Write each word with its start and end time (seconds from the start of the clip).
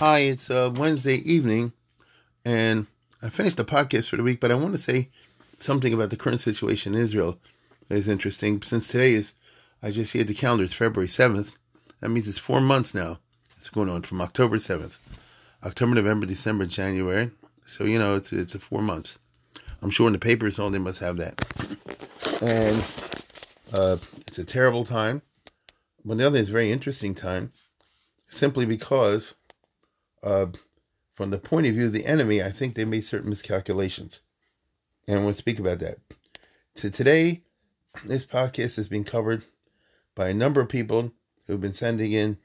Hi, 0.00 0.20
it's 0.20 0.48
uh, 0.50 0.72
Wednesday 0.74 1.16
evening, 1.30 1.74
and 2.42 2.86
I 3.20 3.28
finished 3.28 3.58
the 3.58 3.66
podcast 3.66 4.08
for 4.08 4.16
the 4.16 4.22
week, 4.22 4.40
but 4.40 4.50
I 4.50 4.54
want 4.54 4.72
to 4.72 4.80
say 4.80 5.10
something 5.58 5.92
about 5.92 6.08
the 6.08 6.16
current 6.16 6.40
situation 6.40 6.94
in 6.94 7.00
Israel 7.02 7.38
that 7.86 7.96
is 7.96 8.08
interesting. 8.08 8.62
Since 8.62 8.86
today 8.86 9.12
is, 9.12 9.34
I 9.82 9.90
just 9.90 10.12
see 10.12 10.20
at 10.20 10.26
the 10.26 10.32
calendar, 10.32 10.64
it's 10.64 10.72
February 10.72 11.06
7th. 11.06 11.54
That 12.00 12.08
means 12.08 12.28
it's 12.28 12.38
four 12.38 12.62
months 12.62 12.94
now. 12.94 13.18
It's 13.58 13.68
going 13.68 13.90
on 13.90 14.00
from 14.00 14.22
October 14.22 14.56
7th. 14.56 14.96
October, 15.66 15.94
November, 15.96 16.24
December, 16.24 16.64
January. 16.64 17.32
So, 17.66 17.84
you 17.84 17.98
know, 17.98 18.14
it's, 18.14 18.32
it's 18.32 18.56
four 18.56 18.80
months. 18.80 19.18
I'm 19.82 19.90
sure 19.90 20.06
in 20.06 20.14
the 20.14 20.18
papers, 20.18 20.58
all 20.58 20.70
they 20.70 20.78
must 20.78 21.00
have 21.00 21.18
that. 21.18 21.44
And 22.40 22.82
uh, 23.74 23.98
it's 24.26 24.38
a 24.38 24.44
terrible 24.44 24.86
time. 24.86 25.20
But 26.06 26.16
the 26.16 26.26
other 26.26 26.38
is 26.38 26.48
very 26.48 26.72
interesting 26.72 27.14
time, 27.14 27.52
simply 28.30 28.64
because 28.64 29.34
uh, 30.22 30.46
from 31.12 31.30
the 31.30 31.38
point 31.38 31.66
of 31.66 31.74
view 31.74 31.86
of 31.86 31.92
the 31.92 32.06
enemy, 32.06 32.42
I 32.42 32.50
think 32.50 32.74
they 32.74 32.84
made 32.84 33.04
certain 33.04 33.30
miscalculations. 33.30 34.20
And 35.08 35.26
to 35.26 35.34
speak 35.34 35.58
about 35.58 35.80
that. 35.80 35.96
So 36.74 36.88
today, 36.88 37.42
this 38.04 38.26
podcast 38.26 38.76
has 38.76 38.88
been 38.88 39.04
covered 39.04 39.44
by 40.14 40.28
a 40.28 40.34
number 40.34 40.60
of 40.60 40.68
people 40.68 41.12
who've 41.46 41.60
been 41.60 41.74
sending 41.74 42.12
in 42.12 42.38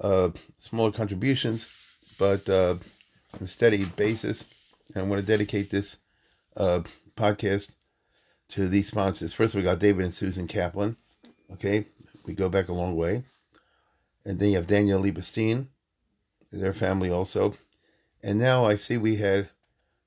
uh, 0.00 0.30
smaller 0.56 0.90
contributions, 0.90 1.68
but 2.18 2.48
uh, 2.48 2.76
on 3.34 3.42
a 3.42 3.46
steady 3.46 3.84
basis. 3.84 4.44
And 4.94 5.04
I 5.04 5.08
want 5.08 5.20
to 5.20 5.26
dedicate 5.26 5.70
this 5.70 5.98
uh, 6.56 6.80
podcast 7.16 7.72
to 8.48 8.68
these 8.68 8.88
sponsors. 8.88 9.32
First, 9.32 9.54
we 9.54 9.62
got 9.62 9.78
David 9.78 10.04
and 10.04 10.14
Susan 10.14 10.46
Kaplan. 10.46 10.96
Okay, 11.52 11.86
we 12.26 12.34
go 12.34 12.48
back 12.48 12.68
a 12.68 12.72
long 12.72 12.96
way. 12.96 13.22
And 14.24 14.38
then 14.38 14.50
you 14.50 14.56
have 14.56 14.66
Daniel 14.66 15.02
Liebestein, 15.02 15.68
their 16.52 16.72
family 16.72 17.10
also. 17.10 17.54
And 18.22 18.38
now 18.38 18.64
I 18.64 18.76
see 18.76 18.96
we 18.96 19.16
had 19.16 19.50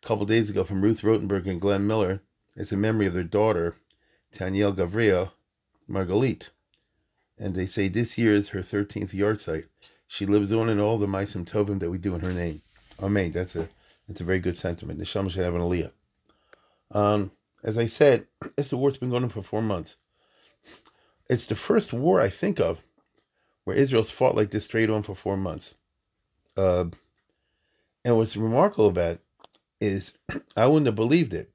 a 0.03 0.07
couple 0.07 0.25
days 0.25 0.49
ago 0.49 0.63
from 0.63 0.81
Ruth 0.81 1.01
Rotenberg 1.01 1.47
and 1.47 1.59
Glenn 1.59 1.87
Miller. 1.87 2.21
It's 2.55 2.71
a 2.71 2.77
memory 2.77 3.07
of 3.07 3.13
their 3.13 3.23
daughter, 3.23 3.75
Taniel 4.33 4.73
Gavriel 4.73 5.31
Margalit. 5.89 6.49
And 7.37 7.53
they 7.53 7.65
say 7.65 7.87
this 7.87 8.17
year 8.17 8.33
is 8.33 8.49
her 8.49 8.59
13th 8.59 9.13
yahrzeit. 9.13 9.65
She 10.07 10.25
lives 10.25 10.53
on 10.53 10.69
in 10.69 10.79
all 10.79 10.97
the 10.97 11.07
Maisim 11.07 11.45
Tovim 11.45 11.79
that 11.79 11.89
we 11.89 11.97
do 11.97 12.15
in 12.15 12.21
her 12.21 12.31
name. 12.33 12.61
Amen. 13.01 13.31
That's 13.31 13.55
a 13.55 13.67
that's 14.07 14.21
a 14.21 14.25
very 14.25 14.39
good 14.39 14.55
sentiment. 14.55 14.99
The 14.99 15.05
Shama 15.05 15.29
should 15.29 15.43
have 15.43 15.55
an 15.55 15.61
aliyah. 15.61 15.91
Um, 16.91 17.31
as 17.63 17.77
I 17.77 17.87
said, 17.87 18.27
it's 18.57 18.71
a 18.71 18.77
war 18.77 18.89
that's 18.89 18.99
been 18.99 19.09
going 19.09 19.23
on 19.23 19.29
for 19.29 19.41
four 19.41 19.61
months. 19.61 19.97
It's 21.29 21.47
the 21.47 21.55
first 21.55 21.91
war 21.91 22.21
I 22.21 22.29
think 22.29 22.59
of 22.59 22.83
where 23.63 23.75
Israel's 23.75 24.11
fought 24.11 24.35
like 24.35 24.51
this 24.51 24.65
straight 24.65 24.91
on 24.91 25.01
for 25.03 25.15
four 25.15 25.35
months. 25.35 25.73
Uh, 26.57 26.85
and 28.05 28.17
what's 28.17 28.37
remarkable 28.37 28.87
about 28.87 29.15
it 29.15 29.21
is 29.81 30.13
I 30.57 30.67
wouldn't 30.67 30.87
have 30.87 30.95
believed 30.95 31.33
it. 31.33 31.51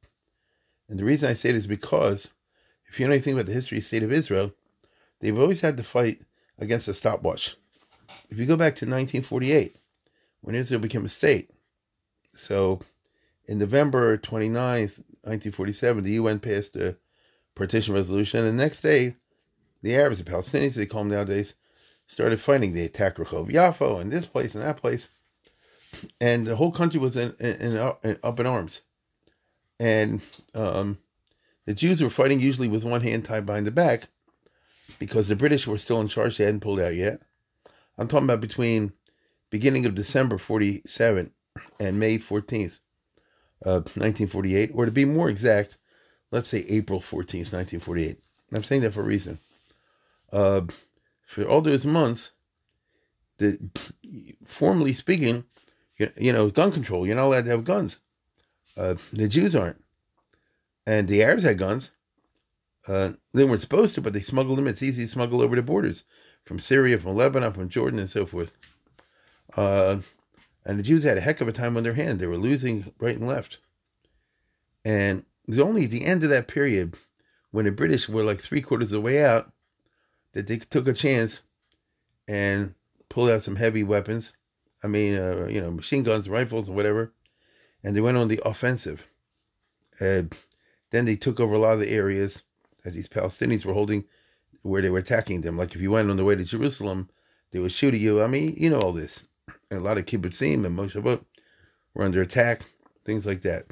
And 0.89 0.99
the 0.99 1.05
reason 1.05 1.31
I 1.31 1.35
say 1.35 1.51
it 1.51 1.57
is 1.57 1.67
because 1.67 2.33
if 2.87 2.99
you 2.99 3.07
know 3.07 3.13
anything 3.13 3.35
about 3.35 3.47
the 3.47 3.53
history 3.53 3.79
of 3.79 3.85
the 3.85 3.89
state 3.89 4.03
of 4.03 4.13
Israel, 4.13 4.53
they've 5.21 5.39
always 5.39 5.61
had 5.61 5.77
to 5.77 5.83
fight 5.83 6.23
against 6.59 6.89
a 6.89 6.95
stopwatch. 6.95 7.57
If 8.31 8.39
you 8.39 8.47
go 8.47 8.57
back 8.57 8.75
to 8.77 8.87
1948, 8.87 9.77
when 10.43 10.57
Israel 10.57 10.81
became 10.81 11.05
a 11.05 11.09
state, 11.09 11.51
so 12.35 12.81
in 13.47 13.59
November 13.59 14.19
29th, 14.19 14.99
1947, 15.25 16.05
the 16.05 16.13
UN 16.13 16.41
passed 16.41 16.77
a 16.77 16.97
partition 17.55 17.95
resolution, 17.95 18.45
and 18.45 18.59
the 18.59 18.63
next 18.63 18.81
day, 18.81 19.17
the 19.83 19.97
Arabs, 19.97 20.23
the 20.23 20.31
Palestinians, 20.31 20.75
they 20.75 20.87
call 20.87 21.03
them 21.03 21.13
nowadays, 21.13 21.55
started 22.11 22.41
fighting. 22.41 22.73
They 22.73 22.85
attacked 22.85 23.19
Rehov 23.19 23.51
Yafo 23.51 24.01
and 24.01 24.11
this 24.11 24.27
place 24.27 24.55
and 24.55 24.65
that 24.65 24.79
place 24.79 25.09
and 26.21 26.47
the 26.47 26.57
whole 26.57 26.73
country 26.73 27.01
was 27.01 27.17
in, 27.17 27.35
in, 27.41 27.77
in, 28.03 28.19
up 28.23 28.41
in 28.41 28.47
arms. 28.47 28.83
And 29.79 30.21
um, 30.55 30.99
the 31.67 31.75
Jews 31.75 32.03
were 32.03 32.11
fighting 32.11 32.41
usually 32.41 32.69
with 32.69 32.85
one 32.85 33.01
hand 33.01 33.25
tied 33.25 33.47
behind 33.47 33.67
the 33.67 33.73
back 33.73 34.09
because 34.99 35.29
the 35.29 35.37
British 35.37 35.67
were 35.67 35.79
still 35.79 36.01
in 36.01 36.09
charge. 36.09 36.37
They 36.37 36.45
hadn't 36.45 36.61
pulled 36.61 36.81
out 36.81 36.95
yet. 36.95 37.23
I'm 37.99 38.09
talking 38.09 38.25
about 38.27 38.41
between 38.41 38.93
beginning 39.51 39.87
of 39.87 39.95
December 39.95 40.39
47 40.39 41.33
and 41.79 42.01
May 42.01 42.19
14th, 42.19 42.79
uh, 43.65 43.81
1948, 43.81 44.71
or 44.75 44.87
to 44.87 44.93
be 44.93 45.05
more 45.05 45.29
exact, 45.29 45.79
let's 46.31 46.49
say 46.49 46.65
April 46.69 47.01
14th, 47.01 47.53
1948. 47.53 48.19
I'm 48.53 48.65
saying 48.65 48.83
that 48.83 48.95
for 48.95 49.01
a 49.01 49.05
reason. 49.05 49.39
Uh, 50.33 50.63
for 51.31 51.45
all 51.45 51.61
those 51.61 51.87
months, 51.87 52.33
the 53.39 53.57
formally 54.45 54.93
speaking, 54.93 55.45
you, 55.97 56.11
you 56.17 56.33
know, 56.33 56.51
gun 56.51 56.73
control. 56.73 57.07
You're 57.07 57.15
not 57.15 57.27
allowed 57.27 57.45
to 57.45 57.51
have 57.51 57.63
guns. 57.63 58.01
Uh, 58.77 58.97
the 59.13 59.29
Jews 59.29 59.55
aren't. 59.55 59.81
And 60.89 61.07
the 61.07 61.23
Arabs 61.23 61.45
had 61.45 61.57
guns. 61.57 61.93
Uh, 62.89 63.13
they 63.33 63.45
weren't 63.45 63.61
supposed 63.61 63.95
to, 63.95 64.01
but 64.01 64.13
they 64.13 64.21
smuggled 64.21 64.59
them. 64.59 64.67
It's 64.67 64.83
easy 64.83 65.05
to 65.05 65.09
smuggle 65.09 65.41
over 65.41 65.55
the 65.55 65.63
borders 65.63 66.03
from 66.43 66.59
Syria, 66.59 66.99
from 66.99 67.15
Lebanon, 67.15 67.53
from 67.53 67.69
Jordan, 67.69 68.01
and 68.01 68.11
so 68.11 68.27
forth. 68.27 68.53
Uh, 69.57 69.99
and 70.67 70.81
the 70.81 70.83
Jews 70.83 71.05
had 71.05 71.17
a 71.17 71.21
heck 71.21 71.41
of 71.41 71.47
a 71.47 71.53
time 71.53 71.77
on 71.77 71.85
their 71.85 71.95
hand. 71.95 72.19
They 72.19 72.27
were 72.27 72.39
losing 72.39 72.93
right 72.99 73.17
and 73.17 73.29
left. 73.29 73.61
And 74.85 75.21
it 75.21 75.51
was 75.51 75.61
only 75.61 75.85
at 75.85 75.93
the 75.93 76.05
end 76.05 76.25
of 76.25 76.31
that 76.31 76.49
period, 76.49 76.97
when 77.53 77.67
the 77.67 77.71
British 77.71 78.09
were 78.09 78.25
like 78.25 78.41
three 78.41 78.63
quarters 78.63 78.93
of 78.93 79.01
the 79.01 79.07
way 79.07 79.25
out, 79.25 79.53
that 80.33 80.47
they 80.47 80.59
took 80.59 80.87
a 80.87 80.93
chance 80.93 81.43
and 82.29 82.75
pulled 83.09 83.31
out 83.31 83.43
some 83.43 83.57
heavy 83.57 83.83
weapons 83.83 84.33
I 84.83 84.87
mean, 84.87 85.17
uh, 85.17 85.47
you 85.51 85.61
know, 85.61 85.71
machine 85.71 86.03
guns, 86.03 86.29
rifles, 86.29 86.69
or 86.69 86.73
whatever, 86.73 87.13
and 87.85 87.95
they 87.95 88.01
went 88.01 88.17
on 88.17 88.29
the 88.29 88.41
offensive. 88.45 89.07
And 89.99 90.37
then 90.91 91.05
they 91.05 91.17
took 91.17 91.39
over 91.39 91.55
a 91.55 91.59
lot 91.59 91.75
of 91.75 91.81
the 91.81 91.91
areas 91.91 92.43
that 92.85 92.95
these 92.95 93.09
Palestinians 93.09 93.65
were 93.65 93.75
holding, 93.75 94.05
where 94.63 94.81
they 94.81 94.91
were 94.91 94.99
attacking 94.99 95.43
them. 95.43 95.57
Like 95.57 95.75
if 95.75 95.81
you 95.81 95.91
went 95.91 96.11
on 96.11 96.17
the 96.17 96.25
way 96.25 96.35
to 96.35 96.45
Jerusalem, 96.45 97.11
they 97.51 97.59
would 97.59 97.73
shoot 97.73 97.95
at 97.95 98.01
you. 98.01 98.23
I 98.23 98.27
mean, 98.27 98.55
you 98.57 98.71
know 98.71 98.81
all 98.81 98.93
this. 98.93 99.25
And 99.71 99.81
a 99.81 99.83
lot 99.83 99.99
of 99.99 100.07
kibbutzim 100.07 100.65
and 100.65 100.77
moshavot 100.77 101.25
were 101.95 102.05
under 102.05 102.23
attack, 102.23 102.63
things 103.05 103.27
like 103.27 103.43
that. 103.43 103.65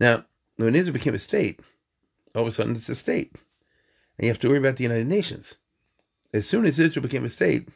Now, 0.00 0.24
when 0.56 0.74
Israel 0.74 0.94
became 0.94 1.14
a 1.14 1.18
state, 1.18 1.60
all 2.34 2.42
of 2.42 2.48
a 2.48 2.52
sudden 2.52 2.74
it's 2.74 2.88
a 2.88 2.96
state, 2.96 3.36
and 4.20 4.26
you 4.26 4.30
have 4.32 4.38
to 4.38 4.48
worry 4.48 4.58
about 4.58 4.76
the 4.76 4.82
United 4.82 5.06
Nations. 5.06 5.56
As 6.34 6.46
soon 6.46 6.66
as 6.66 6.78
Israel 6.78 7.02
became 7.02 7.24
a 7.24 7.30
state, 7.30 7.70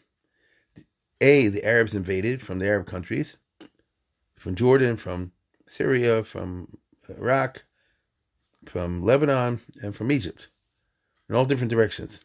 a, 1.22 1.49
the 1.49 1.65
Arabs 1.65 1.94
invaded 1.94 2.43
from 2.43 2.59
the 2.59 2.66
Arab 2.66 2.87
countries, 2.87 3.38
from 4.37 4.54
Jordan, 4.54 4.99
from 4.99 5.33
Syria, 5.65 6.22
from 6.22 6.69
Iraq, 7.09 7.65
from 8.66 9.03
Lebanon, 9.03 9.59
and 9.83 9.97
from 9.97 10.12
Egypt, 10.12 10.49
in 11.31 11.34
all 11.34 11.47
different 11.47 11.71
directions. 11.71 12.22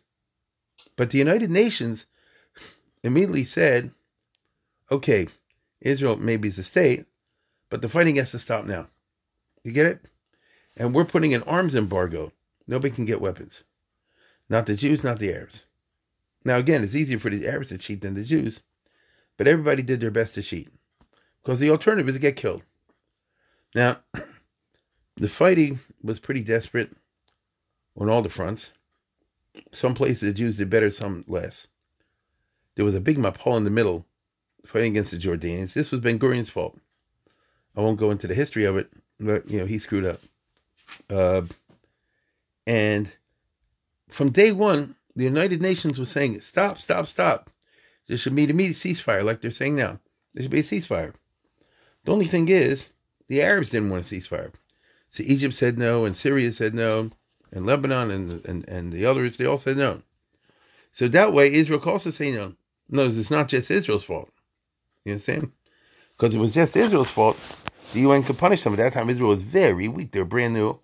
But 0.98 1.12
the 1.12 1.18
United 1.18 1.50
Nations 1.50 2.06
immediately 3.06 3.46
said, 3.46 3.90
okay, 4.92 5.30
Israel 5.80 6.18
maybe 6.18 6.50
is 6.50 6.60
a 6.60 6.64
state, 6.66 7.06
but 7.70 7.82
the 7.82 7.88
fighting 7.88 8.18
has 8.18 8.32
to 8.32 8.40
stop 8.40 8.66
now. 8.66 8.90
You 9.64 9.72
get 9.72 9.86
it? 9.86 10.02
And 10.76 10.94
we're 10.94 11.06
putting 11.06 11.34
an 11.34 11.44
arms 11.44 11.74
embargo. 11.74 12.34
Nobody 12.68 12.94
can 12.94 13.06
get 13.06 13.22
weapons. 13.22 13.64
Not 14.50 14.66
the 14.66 14.76
Jews, 14.76 15.04
not 15.04 15.20
the 15.20 15.34
Arabs. 15.34 15.66
Now, 16.44 16.58
again, 16.58 16.84
it's 16.84 16.96
easier 16.96 17.20
for 17.20 17.30
the 17.30 17.48
Arabs 17.48 17.70
to 17.70 17.78
cheat 17.78 18.02
than 18.02 18.16
the 18.16 18.24
Jews 18.24 18.62
but 19.40 19.48
everybody 19.48 19.82
did 19.82 20.02
their 20.02 20.12
best 20.12 20.34
to 20.34 20.42
cheat 20.42 20.68
because 21.42 21.62
the 21.62 21.70
alternative 21.70 22.10
is 22.10 22.16
to 22.16 22.22
get 22.22 22.36
killed. 22.36 22.62
Now, 23.74 24.00
the 25.16 25.30
fighting 25.30 25.80
was 26.04 26.20
pretty 26.20 26.42
desperate 26.42 26.92
on 27.98 28.10
all 28.10 28.22
the 28.22 28.28
fronts. 28.28 28.74
Some 29.72 29.94
places 29.94 30.20
the 30.20 30.34
Jews 30.34 30.58
did 30.58 30.70
better, 30.70 30.90
some 30.90 31.24
less. 31.30 31.68
There 32.76 32.84
was 32.84 32.96
a 32.96 33.02
big 33.02 33.18
mapol 33.18 33.56
in 33.56 33.64
the 33.64 33.70
middle 33.70 34.06
fighting 34.66 34.92
against 34.92 35.12
the 35.12 35.18
Jordanians. 35.18 35.74
This 35.74 35.92
was 35.92 36.02
Ben 36.02 36.20
Gurion's 36.20 36.50
fault. 36.50 36.78
I 37.78 37.82
won't 37.82 37.98
go 37.98 38.12
into 38.12 38.28
the 38.28 38.36
history 38.36 38.66
of 38.66 38.76
it, 38.76 38.92
but 39.22 39.50
you 39.50 39.60
know 39.60 39.66
he 39.66 39.80
screwed 39.80 40.06
up. 40.06 40.20
Uh, 41.10 41.44
and 42.68 43.16
from 44.10 44.32
day 44.32 44.52
one, 44.52 44.96
the 45.16 45.24
United 45.24 45.62
Nations 45.62 46.00
was 46.00 46.10
saying, 46.12 46.42
"Stop, 46.42 46.78
stop, 46.78 47.06
stop! 47.06 47.50
there 48.10 48.18
should 48.18 48.36
be 48.36 48.44
an 48.44 48.50
immediate 48.50 48.76
ceasefire, 48.76 49.24
like 49.24 49.40
they're 49.40 49.52
saying 49.52 49.76
now. 49.76 50.00
There 50.34 50.42
should 50.44 50.52
be 50.52 50.60
a 50.60 50.64
ceasefire. 50.64 51.14
The 52.04 52.12
only 52.12 52.26
thing 52.26 52.50
is, 52.50 52.90
the 53.28 53.42
Arabs 53.42 53.70
didn't 53.70 53.92
want 53.92 54.04
a 54.04 54.16
ceasefire. 54.16 54.52
So 55.10 55.24
Egypt 55.26 55.54
said 55.54 55.78
no, 55.78 56.06
and 56.06 56.18
Syria 56.18 56.52
said 56.52 56.74
no, 56.74 57.12
and 57.52 57.66
Lebanon 57.68 58.10
and, 58.10 58.46
and, 58.46 58.68
and 58.68 58.92
the 58.92 59.06
others, 59.06 59.38
they 59.38 59.46
all 59.46 59.58
said 59.58 59.78
no. 59.78 60.02
So 60.92 61.08
that 61.08 61.34
way, 61.34 61.54
Israel 61.54 61.80
can 61.80 61.92
also 61.94 62.10
say 62.10 62.32
no. 62.32 62.54
Notice 62.90 63.20
it's 63.20 63.32
not 63.32 63.48
just 63.48 63.70
Israel's 63.70 64.04
fault. 64.04 64.30
You 65.06 65.14
understand? 65.14 65.52
Because 66.12 66.34
it 66.34 66.40
was 66.40 66.54
just 66.54 66.76
Israel's 66.76 67.12
fault, 67.12 67.38
the 67.94 68.02
UN 68.02 68.24
could 68.24 68.40
punish 68.40 68.64
them. 68.64 68.74
At 68.74 68.78
that 68.78 68.94
time, 68.94 69.10
Israel 69.10 69.30
was 69.30 69.44
very 69.44 69.88
weak. 69.88 70.12
They're 70.12 70.26
brand 70.26 70.56
new. 70.56 70.80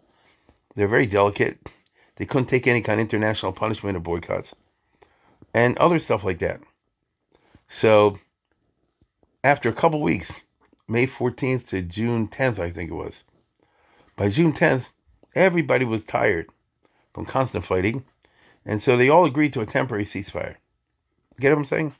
They're 0.75 0.87
very 0.87 1.07
delicate. 1.07 1.71
They 2.15 2.25
couldn't 2.25 2.47
take 2.47 2.67
any 2.67 2.81
kind 2.81 2.99
of 2.99 3.05
international 3.05 3.51
punishment 3.51 3.97
or 3.97 4.01
boycotts 4.01 4.55
and 5.53 5.77
other 5.77 5.99
stuff 5.99 6.23
like 6.23 6.39
that. 6.39 6.61
So, 7.67 8.19
after 9.43 9.69
a 9.69 9.73
couple 9.73 10.01
weeks, 10.01 10.41
May 10.87 11.07
14th 11.07 11.67
to 11.69 11.81
June 11.81 12.27
10th, 12.27 12.59
I 12.59 12.69
think 12.69 12.91
it 12.91 12.95
was, 12.95 13.23
by 14.15 14.29
June 14.29 14.53
10th, 14.53 14.89
everybody 15.33 15.85
was 15.85 16.03
tired 16.03 16.49
from 17.13 17.25
constant 17.25 17.65
fighting, 17.65 18.05
and 18.65 18.81
so 18.81 18.97
they 18.97 19.09
all 19.09 19.25
agreed 19.25 19.53
to 19.53 19.61
a 19.61 19.65
temporary 19.65 20.05
ceasefire. 20.05 20.55
Get 21.39 21.51
what 21.51 21.59
I'm 21.59 21.65
saying? 21.65 21.95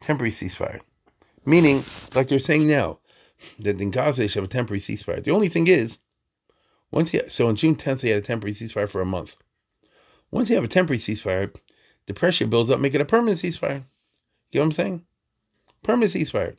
Temporary 0.00 0.32
ceasefire. 0.32 0.80
Meaning, 1.44 1.84
like 2.14 2.28
they're 2.28 2.38
saying 2.38 2.68
now, 2.68 2.98
that 3.58 3.80
in 3.80 3.90
Gaza 3.90 4.22
they 4.22 4.28
should 4.28 4.42
have 4.42 4.50
a 4.50 4.52
temporary 4.52 4.80
ceasefire. 4.80 5.22
The 5.22 5.32
only 5.32 5.48
thing 5.48 5.66
is, 5.66 5.98
once 6.90 7.12
you, 7.12 7.22
so 7.28 7.48
on 7.48 7.56
June 7.56 7.74
10th, 7.74 8.00
they 8.00 8.10
had 8.10 8.18
a 8.18 8.22
temporary 8.22 8.54
ceasefire 8.54 8.88
for 8.88 9.00
a 9.00 9.06
month. 9.06 9.36
Once 10.32 10.48
you 10.48 10.56
have 10.56 10.64
a 10.64 10.68
temporary 10.68 10.98
ceasefire, 10.98 11.54
the 12.06 12.14
pressure 12.14 12.46
builds 12.46 12.70
up, 12.70 12.80
make 12.80 12.94
it 12.94 13.00
a 13.00 13.04
permanent 13.04 13.38
ceasefire. 13.38 13.84
You 14.50 14.58
know 14.58 14.62
what 14.62 14.64
I'm 14.64 14.72
saying? 14.72 15.04
Permanent 15.82 16.12
ceasefire. 16.12 16.56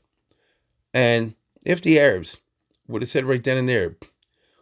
And 0.93 1.33
if 1.65 1.81
the 1.81 1.99
Arabs 1.99 2.39
would 2.87 3.01
have 3.01 3.09
said 3.09 3.25
right 3.25 3.43
then 3.43 3.57
and 3.57 3.67
there, 3.67 3.97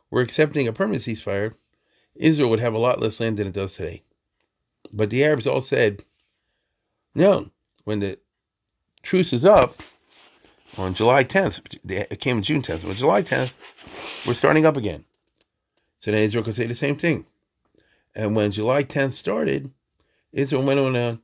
we're 0.09 0.21
accepting 0.21 0.67
a 0.67 0.73
permanent 0.73 1.03
ceasefire, 1.03 1.53
Israel 2.15 2.49
would 2.49 2.59
have 2.61 2.73
a 2.73 2.79
lot 2.79 3.01
less 3.01 3.19
land 3.19 3.37
than 3.37 3.47
it 3.47 3.53
does 3.53 3.75
today. 3.75 4.01
But 4.93 5.09
the 5.09 5.23
Arabs 5.23 5.45
all 5.45 5.61
said, 5.61 6.05
no, 7.13 7.51
when 7.83 7.99
the 7.99 8.17
truce 9.03 9.33
is 9.33 9.43
up 9.43 9.83
on 10.77 10.93
July 10.93 11.25
10th, 11.25 11.79
it 11.83 12.19
came 12.19 12.41
June 12.41 12.61
10th, 12.61 12.87
on 12.87 12.95
July 12.95 13.23
10th, 13.23 13.51
we're 14.25 14.33
starting 14.33 14.65
up 14.65 14.77
again. 14.77 15.03
So 15.99 16.11
then 16.11 16.23
Israel 16.23 16.43
could 16.45 16.55
say 16.55 16.65
the 16.65 16.75
same 16.75 16.95
thing. 16.95 17.25
And 18.15 18.35
when 18.35 18.51
July 18.51 18.83
10th 18.83 19.13
started, 19.13 19.71
Israel 20.31 20.63
went 20.63 20.79
on 20.79 20.95
a, 20.95 21.19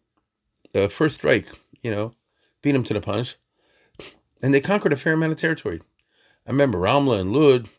a 0.74 0.89
first 0.89 1.16
strike, 1.16 1.48
you 1.81 1.92
know, 1.92 2.13
beat 2.62 2.72
them 2.72 2.84
to 2.84 2.94
the 2.94 3.01
punch, 3.01 3.38
and 4.42 4.54
they 4.54 4.62
conquered 4.62 4.94
a 4.94 4.98
fair 4.98 5.13
amount 5.13 5.34
of 5.34 5.39
territory. 5.39 5.81
I 6.45 6.51
remember 6.51 6.78
Ramla 6.78 7.19
and 7.19 7.34
Lud, 7.34 7.69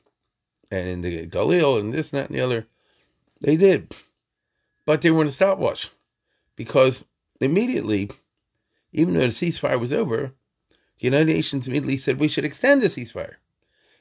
and 0.70 0.88
in 0.88 1.00
the 1.00 1.26
Galil 1.26 1.80
and 1.80 1.92
this 1.92 2.12
and 2.12 2.20
that 2.20 2.30
and 2.30 2.38
the 2.38 2.44
other. 2.44 2.66
They 3.40 3.56
did. 3.56 3.94
But 4.84 5.02
they 5.02 5.10
were 5.10 5.22
in 5.22 5.28
a 5.28 5.32
stopwatch 5.32 5.90
because 6.56 7.04
immediately, 7.40 8.10
even 8.92 9.14
though 9.14 9.20
the 9.20 9.26
ceasefire 9.28 9.80
was 9.80 9.92
over, 9.92 10.32
the 10.98 11.04
United 11.04 11.32
Nations 11.32 11.66
immediately 11.66 11.96
said 11.96 12.18
we 12.18 12.28
should 12.28 12.44
extend 12.44 12.82
the 12.82 12.86
ceasefire. 12.86 13.34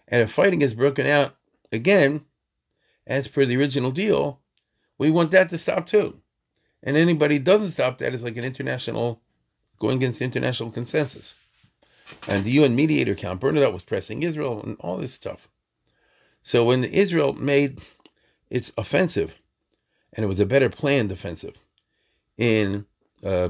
And 0.08 0.22
if 0.22 0.32
fighting 0.32 0.62
has 0.62 0.74
broken 0.74 1.06
out 1.06 1.36
again, 1.72 2.26
as 3.06 3.28
per 3.28 3.46
the 3.46 3.58
original 3.58 3.92
deal, 3.92 4.42
we 4.98 5.12
want 5.12 5.32
that 5.32 5.50
to 5.50 5.58
stop 5.58 5.88
too. 5.88 6.20
And 6.84 6.96
anybody 6.96 7.40
doesn't 7.40 7.72
stop 7.72 7.98
that 7.98 8.14
is 8.14 8.24
like 8.24 8.38
an 8.38 8.46
international, 8.46 9.22
going 9.80 9.98
against 9.98 10.22
international 10.22 10.72
consensus. 10.72 11.36
And 12.28 12.44
the 12.44 12.52
UN 12.52 12.76
mediator 12.76 13.16
Count 13.16 13.42
Bernadotte 13.42 13.74
was 13.74 13.84
pressing 13.84 14.24
Israel 14.24 14.62
and 14.64 14.78
all 14.80 14.98
this 14.98 15.14
stuff. 15.14 15.50
So 16.42 16.64
when 16.64 16.84
Israel 16.84 17.34
made 17.34 17.82
its 18.50 18.72
offensive, 18.78 19.36
and 20.14 20.24
it 20.24 20.28
was 20.28 20.40
a 20.40 20.46
better 20.46 20.70
planned 20.70 21.12
offensive, 21.12 21.58
in 22.38 22.86
uh, 23.24 23.50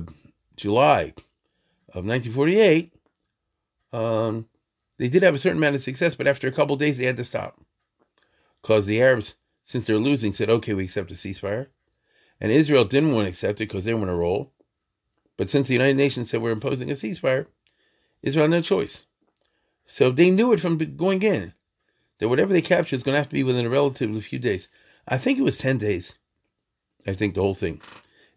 July 0.55 1.13
of 1.93 2.05
1948, 2.05 2.93
um, 3.93 4.47
they 4.97 5.09
did 5.09 5.23
have 5.23 5.35
a 5.35 5.39
certain 5.39 5.59
amount 5.59 5.75
of 5.75 5.83
success, 5.83 6.15
but 6.15 6.27
after 6.27 6.47
a 6.47 6.51
couple 6.51 6.75
days 6.75 6.97
they 6.97 7.05
had 7.05 7.17
to 7.17 7.23
stop 7.23 7.59
because 8.61 8.85
the 8.85 9.01
Arabs, 9.01 9.35
since 9.67 9.83
they're 9.83 9.99
losing, 9.99 10.31
said, 10.31 10.49
"Okay, 10.49 10.73
we 10.73 10.85
accept 10.85 11.11
a 11.11 11.15
ceasefire," 11.15 11.67
and 12.39 12.53
Israel 12.53 12.85
didn't 12.85 13.13
want 13.13 13.25
to 13.25 13.29
accept 13.29 13.59
it 13.59 13.67
because 13.67 13.83
they 13.83 13.91
on 13.91 14.07
a 14.07 14.15
roll. 14.15 14.53
But 15.35 15.49
since 15.49 15.67
the 15.67 15.73
United 15.73 15.97
Nations 15.97 16.29
said 16.29 16.41
we're 16.41 16.51
imposing 16.51 16.89
a 16.89 16.93
ceasefire, 16.93 17.47
Israel 18.21 18.45
had 18.45 18.51
no 18.51 18.61
choice. 18.61 19.07
So 19.85 20.09
they 20.09 20.31
knew 20.31 20.53
it 20.53 20.61
from 20.61 20.77
going 20.95 21.21
in 21.21 21.53
that 22.19 22.29
whatever 22.29 22.53
they 22.53 22.61
capture 22.61 22.95
is 22.95 23.03
going 23.03 23.13
to 23.13 23.19
have 23.19 23.27
to 23.27 23.35
be 23.35 23.43
within 23.43 23.65
a 23.65 23.69
relatively 23.69 24.21
few 24.21 24.39
days. 24.39 24.69
I 25.05 25.17
think 25.17 25.37
it 25.37 25.43
was 25.43 25.57
10 25.57 25.77
days. 25.77 26.15
I 27.05 27.13
think 27.13 27.35
the 27.35 27.41
whole 27.41 27.53
thing. 27.53 27.81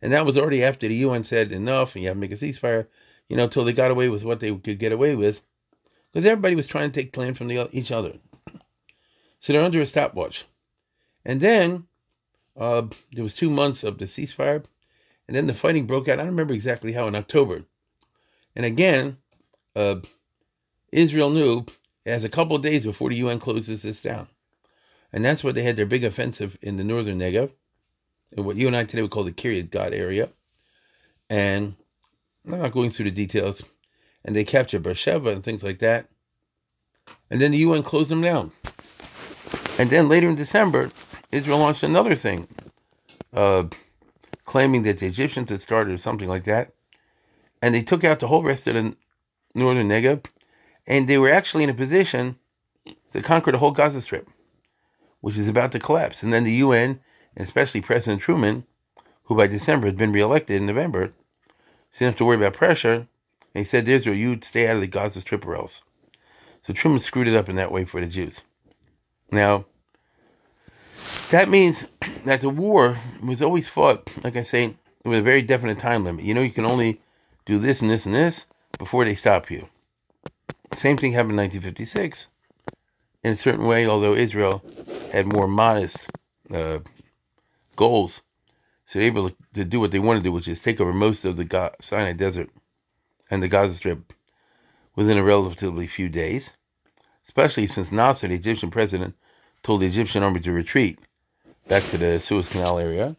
And 0.02 0.12
that 0.12 0.26
was 0.26 0.36
already 0.36 0.64
after 0.64 0.88
the 0.88 0.94
UN 0.96 1.22
said 1.22 1.52
enough 1.52 1.94
and 1.94 2.02
you 2.02 2.08
have 2.08 2.16
to 2.16 2.20
make 2.20 2.32
a 2.32 2.34
ceasefire, 2.34 2.88
you 3.28 3.36
know, 3.36 3.44
until 3.44 3.64
they 3.64 3.72
got 3.72 3.92
away 3.92 4.08
with 4.08 4.24
what 4.24 4.40
they 4.40 4.52
could 4.52 4.80
get 4.80 4.92
away 4.92 5.14
with. 5.14 5.42
Because 6.10 6.26
everybody 6.26 6.56
was 6.56 6.66
trying 6.66 6.90
to 6.90 7.00
take 7.00 7.16
land 7.16 7.38
from 7.38 7.46
the, 7.46 7.68
each 7.72 7.92
other. 7.92 8.14
So 9.38 9.52
they're 9.52 9.62
under 9.62 9.80
a 9.80 9.86
stopwatch. 9.86 10.44
And 11.24 11.40
then 11.40 11.84
uh, 12.56 12.82
there 13.12 13.24
was 13.24 13.34
two 13.34 13.50
months 13.50 13.84
of 13.84 13.98
the 13.98 14.06
ceasefire. 14.06 14.64
And 15.28 15.36
then 15.36 15.46
the 15.46 15.54
fighting 15.54 15.86
broke 15.86 16.08
out. 16.08 16.18
I 16.18 16.22
don't 16.22 16.32
remember 16.32 16.54
exactly 16.54 16.92
how 16.92 17.06
in 17.06 17.14
October. 17.14 17.62
And 18.56 18.64
again, 18.64 19.18
uh, 19.76 19.96
Israel 20.92 21.30
knew 21.30 21.64
it 22.04 22.10
has 22.10 22.24
a 22.24 22.28
couple 22.28 22.56
of 22.56 22.62
days 22.62 22.84
before 22.84 23.10
the 23.10 23.16
UN 23.16 23.38
closes 23.38 23.82
this 23.82 24.02
down. 24.02 24.28
And 25.12 25.24
that's 25.24 25.44
where 25.44 25.52
they 25.52 25.62
had 25.62 25.76
their 25.76 25.86
big 25.86 26.04
offensive 26.04 26.58
in 26.62 26.76
the 26.76 26.84
northern 26.84 27.18
Negev, 27.18 27.52
in 28.36 28.44
what 28.44 28.56
you 28.56 28.66
and 28.66 28.76
I 28.76 28.84
today 28.84 29.02
would 29.02 29.10
call 29.10 29.24
the 29.24 29.32
Kiryat 29.32 29.70
Gat 29.70 29.92
area. 29.92 30.28
And 31.28 31.76
I'm 32.50 32.60
not 32.60 32.72
going 32.72 32.90
through 32.90 33.06
the 33.06 33.10
details. 33.10 33.62
And 34.24 34.34
they 34.34 34.44
captured 34.44 34.82
Beersheba 34.82 35.30
and 35.30 35.44
things 35.44 35.62
like 35.62 35.78
that. 35.78 36.08
And 37.30 37.40
then 37.40 37.52
the 37.52 37.58
UN 37.58 37.82
closed 37.82 38.10
them 38.10 38.20
down. 38.20 38.52
And 39.78 39.88
then 39.90 40.08
later 40.08 40.28
in 40.28 40.34
December, 40.34 40.90
Israel 41.32 41.58
launched 41.58 41.82
another 41.82 42.14
thing, 42.14 42.48
uh, 43.34 43.64
claiming 44.44 44.82
that 44.84 44.98
the 44.98 45.06
Egyptians 45.06 45.50
had 45.50 45.62
started 45.62 46.00
something 46.00 46.28
like 46.28 46.44
that. 46.44 46.72
And 47.62 47.74
they 47.74 47.82
took 47.82 48.04
out 48.04 48.20
the 48.20 48.28
whole 48.28 48.42
rest 48.42 48.66
of 48.66 48.74
the 48.74 48.96
northern 49.54 49.88
Negev 49.88 50.24
and 50.86 51.08
they 51.08 51.18
were 51.18 51.30
actually 51.30 51.64
in 51.64 51.70
a 51.70 51.74
position 51.74 52.36
to 53.12 53.22
conquer 53.22 53.52
the 53.52 53.58
whole 53.58 53.70
Gaza 53.70 54.00
Strip, 54.00 54.28
which 55.20 55.38
is 55.38 55.48
about 55.48 55.72
to 55.72 55.78
collapse. 55.78 56.22
And 56.22 56.32
then 56.32 56.44
the 56.44 56.52
UN, 56.54 57.00
and 57.36 57.44
especially 57.46 57.80
President 57.80 58.22
Truman, 58.22 58.64
who 59.24 59.36
by 59.36 59.46
December 59.46 59.86
had 59.86 59.96
been 59.96 60.12
reelected 60.12 60.56
in 60.56 60.66
November, 60.66 61.12
didn't 61.92 62.12
have 62.12 62.16
to 62.16 62.24
worry 62.24 62.36
about 62.36 62.54
pressure. 62.54 62.94
And 62.94 63.08
he 63.54 63.64
said 63.64 63.86
to 63.86 63.92
Israel, 63.92 64.16
you'd 64.16 64.44
stay 64.44 64.66
out 64.68 64.76
of 64.76 64.82
the 64.82 64.88
Gaza 64.88 65.20
Strip 65.20 65.46
or 65.46 65.56
else. 65.56 65.82
So 66.62 66.72
Truman 66.72 67.00
screwed 67.00 67.28
it 67.28 67.36
up 67.36 67.48
in 67.48 67.56
that 67.56 67.72
way 67.72 67.84
for 67.84 68.00
the 68.00 68.06
Jews. 68.08 68.42
Now, 69.32 69.66
that 71.30 71.48
means 71.48 71.86
that 72.24 72.40
the 72.40 72.48
war 72.48 72.96
was 73.24 73.40
always 73.40 73.68
fought, 73.68 74.12
like 74.24 74.36
I 74.36 74.42
say, 74.42 74.74
with 75.04 75.20
a 75.20 75.22
very 75.22 75.42
definite 75.42 75.78
time 75.78 76.04
limit. 76.04 76.24
You 76.24 76.34
know, 76.34 76.42
you 76.42 76.50
can 76.50 76.66
only 76.66 77.00
do 77.46 77.58
this 77.58 77.82
and 77.82 77.90
this 77.90 78.04
and 78.04 78.14
this 78.14 78.46
before 78.78 79.04
they 79.04 79.14
stop 79.14 79.50
you. 79.50 79.68
Same 80.74 80.98
thing 80.98 81.12
happened 81.12 81.32
in 81.32 81.36
1956 81.36 82.28
in 83.22 83.32
a 83.32 83.36
certain 83.36 83.66
way, 83.66 83.86
although 83.86 84.14
Israel 84.14 84.62
had 85.12 85.26
more 85.26 85.46
modest 85.46 86.08
uh, 86.52 86.80
goals. 87.76 88.22
So 88.84 88.98
they 88.98 89.10
were 89.10 89.20
able 89.20 89.36
to 89.54 89.64
do 89.64 89.78
what 89.78 89.92
they 89.92 90.00
wanted 90.00 90.20
to 90.20 90.24
do, 90.24 90.32
which 90.32 90.48
is 90.48 90.60
take 90.60 90.80
over 90.80 90.92
most 90.92 91.24
of 91.24 91.36
the 91.36 91.72
Sinai 91.80 92.12
Desert 92.12 92.50
and 93.30 93.40
the 93.40 93.48
Gaza 93.48 93.74
Strip 93.74 94.12
within 94.96 95.16
a 95.16 95.22
relatively 95.22 95.86
few 95.86 96.08
days, 96.08 96.54
especially 97.24 97.68
since 97.68 97.92
Nasser, 97.92 98.26
the 98.26 98.34
Egyptian 98.34 98.70
president, 98.70 99.14
told 99.62 99.80
the 99.80 99.86
Egyptian 99.86 100.24
army 100.24 100.40
to 100.40 100.50
retreat 100.50 100.98
back 101.70 101.82
to 101.84 101.96
the 101.96 102.20
Suez 102.20 102.50
Canal 102.50 102.78
area. 102.78 103.16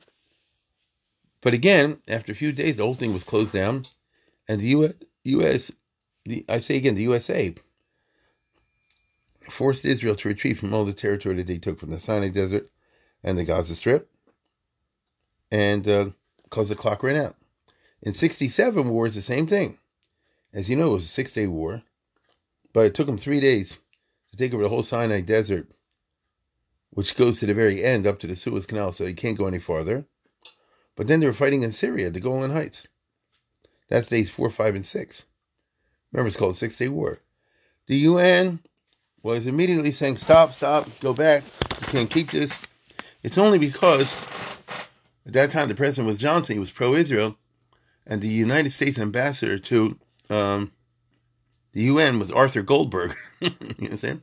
But 1.41 1.55
again, 1.55 2.01
after 2.08 2.31
a 2.31 2.36
few 2.36 2.51
days, 2.51 2.77
the 2.77 2.84
whole 2.84 2.93
thing 2.93 3.13
was 3.13 3.24
closed 3.24 3.53
down, 3.53 3.88
and 4.48 4.62
the 4.62 4.93
U.S 5.24 5.72
the, 6.25 6.46
I 6.48 6.60
say 6.60 6.77
again, 6.77 6.96
the 6.96 7.03
USA 7.03 7.53
forced 9.50 9.86
Israel 9.86 10.15
to 10.15 10.27
retreat 10.27 10.58
from 10.58 10.74
all 10.74 10.86
the 10.86 10.93
territory 10.93 11.36
that 11.36 11.48
they 11.48 11.58
took 11.58 11.79
from 11.79 11.89
the 11.89 12.00
Sinai 12.00 12.29
Desert 12.29 12.70
and 13.24 13.38
the 13.38 13.43
Gaza 13.43 13.75
Strip, 13.75 14.10
and 15.51 15.84
because 15.84 16.72
uh, 16.72 16.74
the 16.74 16.75
clock 16.75 17.03
ran 17.03 17.15
out. 17.15 17.36
In 18.01 18.13
67 18.13 18.89
war 18.89 19.08
is 19.08 19.15
the 19.15 19.22
same 19.22 19.48
thing. 19.48 19.77
As 20.53 20.70
you 20.70 20.75
know, 20.75 20.88
it 20.88 20.96
was 20.96 21.05
a 21.05 21.08
six 21.10 21.34
day 21.34 21.48
war, 21.48 21.84
but 22.74 22.86
it 22.86 22.96
took 22.96 23.08
them 23.08 23.17
three 23.17 23.39
days 23.39 23.79
to 24.31 24.38
take 24.38 24.53
over 24.53 24.63
the 24.63 24.70
whole 24.70 24.84
Sinai 24.84 25.22
Desert, 25.22 25.67
which 26.91 27.15
goes 27.15 27.39
to 27.39 27.45
the 27.45 27.53
very 27.53 27.83
end 27.83 28.05
up 28.05 28.19
to 28.19 28.27
the 28.27 28.36
Suez 28.36 28.65
Canal, 28.65 28.91
so 28.91 29.05
you 29.05 29.15
can't 29.15 29.38
go 29.38 29.48
any 29.48 29.60
farther. 29.60 30.05
But 30.95 31.07
then 31.07 31.19
they 31.19 31.25
were 31.25 31.33
fighting 31.33 31.62
in 31.62 31.71
Syria, 31.71 32.10
the 32.10 32.19
Golan 32.19 32.51
Heights. 32.51 32.88
That's 33.89 34.07
days 34.07 34.29
four, 34.29 34.50
five, 34.50 34.75
and 34.75 34.86
six. 34.86 35.25
Remember, 36.12 36.27
it's 36.27 36.38
called 36.38 36.53
the 36.53 36.57
Six 36.57 36.77
Day 36.77 36.89
War. 36.89 37.19
The 37.88 37.98
UN 37.98 38.60
was 39.24 39.48
immediately 39.48 39.91
saying, 39.91 40.17
stop, 40.17 40.51
stop, 40.53 40.88
go 41.00 41.13
back. 41.13 41.43
You 41.81 41.88
can't 41.88 42.10
keep 42.10 42.27
this. 42.27 42.67
It's 43.24 43.38
only 43.38 43.60
because 43.60 44.15
at 45.25 45.33
that 45.33 45.51
time 45.51 45.67
the 45.67 45.75
president 45.75 46.07
was 46.07 46.17
Johnson, 46.17 46.55
he 46.55 46.60
was 46.60 46.71
pro 46.71 46.93
Israel, 46.93 47.38
and 48.05 48.21
the 48.21 48.27
United 48.27 48.71
States 48.71 49.00
ambassador 49.00 49.57
to 49.57 49.98
um, 50.29 50.71
the 51.74 51.83
UN 51.83 52.19
was 52.19 52.31
Arthur 52.31 52.62
Goldberg. 52.62 53.15
you 53.39 53.51
understand? 53.79 54.21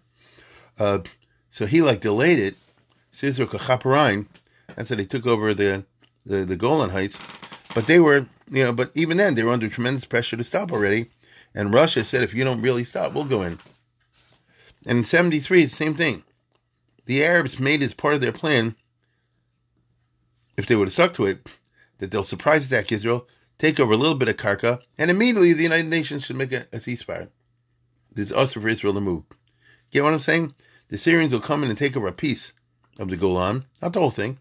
Uh, 0.79 1.01
so 1.49 1.67
he 1.67 1.83
like 1.83 2.01
delayed 2.01 2.39
it. 2.39 2.57
Israel 3.21 3.49
Kachaparine. 3.49 4.27
That's 4.77 4.91
how 4.91 4.97
they 4.97 5.05
took 5.05 5.27
over 5.27 5.55
the, 5.55 5.85
the 6.25 6.45
the 6.45 6.57
Golan 6.57 6.91
Heights. 6.91 7.19
But 7.75 7.87
they 7.87 7.99
were, 8.01 8.27
you 8.51 8.65
know, 8.65 8.73
but 8.73 8.91
even 8.95 9.17
then 9.17 9.35
they 9.35 9.43
were 9.43 9.53
under 9.53 9.69
tremendous 9.69 10.05
pressure 10.05 10.37
to 10.37 10.45
stop 10.45 10.73
already. 10.73 11.07
And 11.55 11.73
Russia 11.73 12.05
said, 12.05 12.23
if 12.23 12.35
you 12.35 12.45
don't 12.45 12.63
really 12.63 12.85
stop, 12.85 13.13
we'll 13.13 13.25
go 13.25 13.43
in. 13.43 13.59
And 14.87 14.99
in 14.99 15.05
73, 15.05 15.65
the 15.65 15.69
same 15.69 15.95
thing. 15.95 16.25
The 17.07 17.25
Arabs 17.25 17.59
made 17.59 17.83
as 17.83 17.95
part 17.95 18.15
of 18.15 18.21
their 18.21 18.33
plan, 18.33 18.77
if 20.57 20.67
they 20.67 20.77
would 20.77 20.89
have 20.89 20.93
stuck 20.93 21.15
to 21.15 21.25
it, 21.25 21.59
that 21.99 22.11
they'll 22.11 22.25
surprise 22.25 22.67
attack 22.67 22.93
Israel, 22.93 23.27
take 23.59 23.81
over 23.81 23.93
a 23.93 23.97
little 23.97 24.17
bit 24.17 24.29
of 24.29 24.37
Karka, 24.37 24.81
and 24.99 25.11
immediately 25.11 25.53
the 25.53 25.63
United 25.63 25.89
Nations 25.89 26.27
should 26.27 26.37
make 26.37 26.53
a, 26.53 26.63
a 26.73 26.79
ceasefire. 26.79 27.31
It's 28.15 28.33
us 28.33 28.53
for 28.53 28.69
Israel 28.69 28.95
to 28.95 29.01
move. 29.01 29.25
Get 29.91 30.05
what 30.05 30.13
I'm 30.13 30.19
saying? 30.19 30.55
The 30.89 30.99
Syrians 30.99 31.33
will 31.33 31.41
come 31.41 31.63
in 31.63 31.69
and 31.69 31.79
take 31.79 31.97
over 31.97 32.09
a 32.09 32.13
piece 32.13 32.53
of 32.99 33.09
the 33.09 33.17
Golan, 33.17 33.67
not 33.83 33.93
the 33.93 34.01
whole 34.01 34.11
thing. 34.11 34.39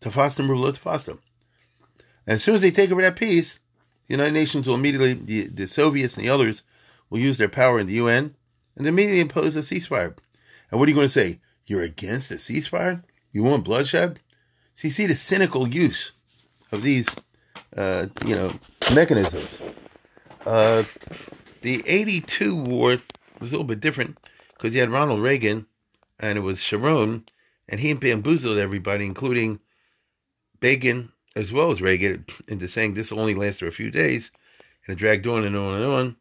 Tafastim 0.00 0.46
Rulo 0.46 0.76
Tafastim. 0.76 1.20
And 2.26 2.34
as 2.36 2.44
soon 2.44 2.54
as 2.54 2.60
they 2.60 2.70
take 2.70 2.90
over 2.90 3.02
that 3.02 3.16
piece, 3.16 3.60
the 4.06 4.14
United 4.14 4.34
Nations 4.34 4.66
will 4.66 4.74
immediately, 4.74 5.14
the, 5.14 5.46
the 5.46 5.66
Soviets 5.66 6.16
and 6.16 6.24
the 6.24 6.30
others 6.30 6.62
will 7.08 7.18
use 7.18 7.38
their 7.38 7.48
power 7.48 7.80
in 7.80 7.86
the 7.86 7.94
UN 7.94 8.34
and 8.76 8.86
immediately 8.86 9.20
impose 9.20 9.56
a 9.56 9.60
ceasefire. 9.60 10.16
And 10.70 10.78
what 10.78 10.86
are 10.86 10.90
you 10.90 10.94
going 10.94 11.06
to 11.06 11.12
say? 11.12 11.40
You're 11.66 11.82
against 11.82 12.30
a 12.30 12.34
ceasefire? 12.34 13.02
You 13.32 13.42
want 13.42 13.64
bloodshed? 13.64 14.20
So 14.74 14.88
you 14.88 14.92
see 14.92 15.06
the 15.06 15.16
cynical 15.16 15.68
use 15.68 16.12
of 16.72 16.82
these, 16.82 17.08
uh, 17.76 18.06
you 18.24 18.34
know, 18.34 18.52
mechanisms. 18.94 19.60
Uh, 20.46 20.84
the 21.62 21.82
82 21.86 22.54
war 22.54 22.98
was 23.40 23.52
a 23.52 23.54
little 23.54 23.64
bit 23.64 23.80
different 23.80 24.18
because 24.54 24.74
you 24.74 24.80
had 24.80 24.90
Ronald 24.90 25.20
Reagan 25.20 25.66
and 26.20 26.38
it 26.38 26.42
was 26.42 26.62
Sharon, 26.62 27.24
and 27.68 27.80
he 27.80 27.92
bamboozled 27.94 28.58
everybody, 28.58 29.06
including 29.06 29.60
Begin 30.60 31.10
as 31.34 31.52
well 31.52 31.70
as 31.70 31.80
Reagan, 31.80 32.26
into 32.48 32.68
saying 32.68 32.94
this 32.94 33.12
only 33.12 33.34
last 33.34 33.60
for 33.60 33.66
a 33.66 33.72
few 33.72 33.90
days, 33.90 34.30
and 34.86 34.94
it 34.94 34.98
dragged 34.98 35.26
on 35.26 35.44
and 35.44 35.56
on 35.56 35.76
and 35.76 35.84
on. 35.84 36.16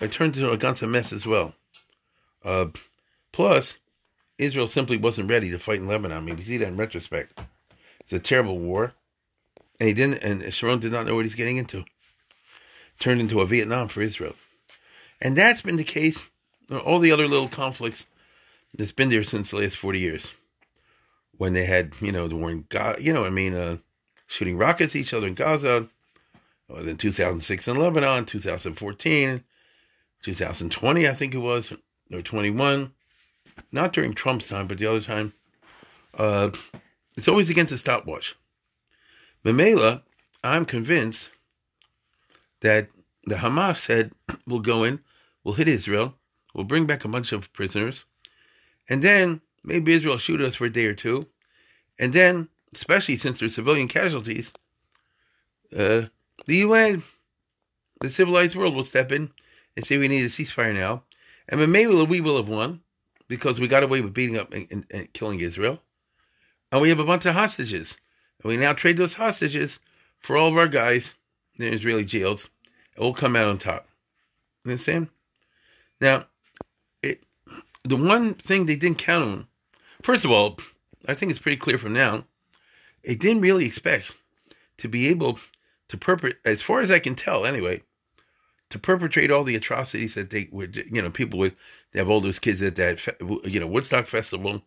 It 0.00 0.12
turned 0.12 0.36
into 0.36 0.50
a 0.50 0.58
Gansa 0.58 0.88
mess 0.88 1.12
as 1.12 1.26
well. 1.26 1.54
Uh, 2.44 2.66
plus, 3.32 3.78
Israel 4.38 4.66
simply 4.66 4.96
wasn't 4.96 5.30
ready 5.30 5.50
to 5.50 5.58
fight 5.58 5.78
in 5.78 5.86
Lebanon. 5.86 6.16
I 6.16 6.20
mean, 6.20 6.36
we 6.36 6.42
see 6.42 6.56
that 6.58 6.68
in 6.68 6.76
retrospect. 6.76 7.38
It's 8.00 8.12
a 8.12 8.18
terrible 8.18 8.58
war, 8.58 8.92
and 9.78 9.88
he 9.88 9.94
didn't. 9.94 10.22
And 10.22 10.52
Sharon 10.52 10.80
did 10.80 10.92
not 10.92 11.06
know 11.06 11.14
what 11.14 11.24
he's 11.24 11.34
getting 11.34 11.56
into. 11.58 11.84
Turned 12.98 13.20
into 13.20 13.40
a 13.40 13.46
Vietnam 13.46 13.88
for 13.88 14.00
Israel, 14.00 14.34
and 15.20 15.36
that's 15.36 15.60
been 15.60 15.76
the 15.76 15.84
case. 15.84 16.28
All 16.84 16.98
the 16.98 17.12
other 17.12 17.28
little 17.28 17.48
conflicts 17.48 18.06
that's 18.76 18.92
been 18.92 19.08
there 19.08 19.24
since 19.24 19.50
the 19.50 19.58
last 19.58 19.76
forty 19.76 19.98
years, 19.98 20.34
when 21.36 21.52
they 21.52 21.64
had 21.64 21.94
you 22.00 22.12
know 22.12 22.28
the 22.28 22.36
war 22.36 22.50
in 22.50 22.66
God, 22.68 23.00
you 23.00 23.12
know 23.12 23.24
I 23.24 23.30
mean, 23.30 23.54
uh, 23.54 23.78
shooting 24.26 24.58
rockets 24.58 24.94
at 24.94 25.00
each 25.00 25.14
other 25.14 25.26
in 25.26 25.34
Gaza. 25.34 25.88
Well, 26.68 26.82
then 26.82 26.96
2006 26.96 27.68
in 27.68 27.76
Lebanon, 27.76 28.24
2014, 28.24 29.44
2020, 30.22 31.08
I 31.08 31.12
think 31.12 31.34
it 31.34 31.38
was, 31.38 31.72
or 32.12 32.22
21. 32.22 32.92
Not 33.70 33.92
during 33.92 34.14
Trump's 34.14 34.48
time, 34.48 34.66
but 34.66 34.78
the 34.78 34.86
other 34.86 35.00
time. 35.00 35.32
Uh, 36.16 36.50
it's 37.16 37.28
always 37.28 37.50
against 37.50 37.72
a 37.72 37.78
stopwatch. 37.78 38.34
Mamela, 39.44 40.02
I'm 40.42 40.64
convinced 40.64 41.30
that 42.60 42.88
the 43.24 43.36
Hamas 43.36 43.76
said 43.76 44.12
we'll 44.46 44.60
go 44.60 44.82
in, 44.82 45.00
we'll 45.44 45.54
hit 45.54 45.68
Israel, 45.68 46.14
we'll 46.54 46.64
bring 46.64 46.86
back 46.86 47.04
a 47.04 47.08
bunch 47.08 47.32
of 47.32 47.52
prisoners, 47.52 48.04
and 48.88 49.02
then 49.02 49.40
maybe 49.64 49.92
Israel 49.92 50.18
shoot 50.18 50.40
us 50.40 50.54
for 50.54 50.66
a 50.66 50.72
day 50.72 50.86
or 50.86 50.94
two, 50.94 51.26
and 51.98 52.12
then, 52.12 52.48
especially 52.74 53.16
since 53.16 53.38
there's 53.38 53.54
civilian 53.54 53.88
casualties, 53.88 54.52
uh, 55.76 56.02
the 56.46 56.56
UN, 56.56 57.02
the 58.00 58.08
civilized 58.08 58.56
world, 58.56 58.74
will 58.74 58.82
step 58.82 59.10
in 59.10 59.30
and 59.76 59.84
say 59.84 59.98
we 59.98 60.08
need 60.08 60.24
a 60.24 60.28
ceasefire 60.28 60.74
now, 60.74 61.02
and 61.48 61.60
then 61.60 61.72
maybe 61.72 61.94
we 62.04 62.20
will 62.20 62.36
have 62.36 62.48
won 62.48 62.80
because 63.28 63.58
we 63.58 63.68
got 63.68 63.82
away 63.82 64.00
with 64.00 64.14
beating 64.14 64.36
up 64.36 64.52
and, 64.54 64.70
and, 64.70 64.86
and 64.90 65.12
killing 65.12 65.40
Israel, 65.40 65.82
and 66.70 66.80
we 66.80 66.88
have 66.88 67.00
a 67.00 67.04
bunch 67.04 67.26
of 67.26 67.34
hostages, 67.34 67.96
and 68.42 68.50
we 68.50 68.56
now 68.56 68.72
trade 68.72 68.96
those 68.96 69.14
hostages 69.14 69.80
for 70.18 70.36
all 70.36 70.48
of 70.48 70.56
our 70.56 70.68
guys 70.68 71.14
in 71.58 71.72
Israeli 71.72 72.04
jails, 72.04 72.50
and 72.94 73.04
we'll 73.04 73.14
come 73.14 73.36
out 73.36 73.46
on 73.46 73.58
top. 73.58 73.88
You 74.64 74.72
understand? 74.72 75.08
Now, 76.00 76.24
the 77.86 77.96
one 77.96 78.34
thing 78.34 78.66
they 78.66 78.76
didn't 78.76 78.98
count 78.98 79.24
on, 79.24 79.46
first 80.02 80.24
of 80.24 80.30
all, 80.30 80.58
I 81.08 81.14
think 81.14 81.30
it's 81.30 81.38
pretty 81.38 81.56
clear 81.56 81.78
from 81.78 81.92
now, 81.92 82.24
they 83.04 83.14
didn't 83.14 83.42
really 83.42 83.66
expect 83.66 84.12
to 84.78 84.88
be 84.88 85.08
able 85.08 85.38
to 85.88 85.96
perpetrate, 85.96 86.38
as 86.44 86.60
far 86.60 86.80
as 86.80 86.90
I 86.90 86.98
can 86.98 87.14
tell 87.14 87.46
anyway, 87.46 87.82
to 88.70 88.78
perpetrate 88.78 89.30
all 89.30 89.44
the 89.44 89.54
atrocities 89.54 90.14
that 90.14 90.30
they 90.30 90.48
would, 90.50 90.84
you 90.90 91.00
know, 91.00 91.10
people 91.10 91.38
would 91.38 91.54
have 91.94 92.10
all 92.10 92.20
those 92.20 92.40
kids 92.40 92.60
at 92.62 92.74
that, 92.76 93.06
you 93.44 93.60
know, 93.60 93.68
Woodstock 93.68 94.06
Festival 94.06 94.62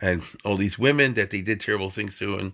and 0.00 0.22
all 0.44 0.56
these 0.56 0.78
women 0.78 1.14
that 1.14 1.30
they 1.30 1.42
did 1.42 1.60
terrible 1.60 1.90
things 1.90 2.18
to 2.18 2.36
and 2.36 2.52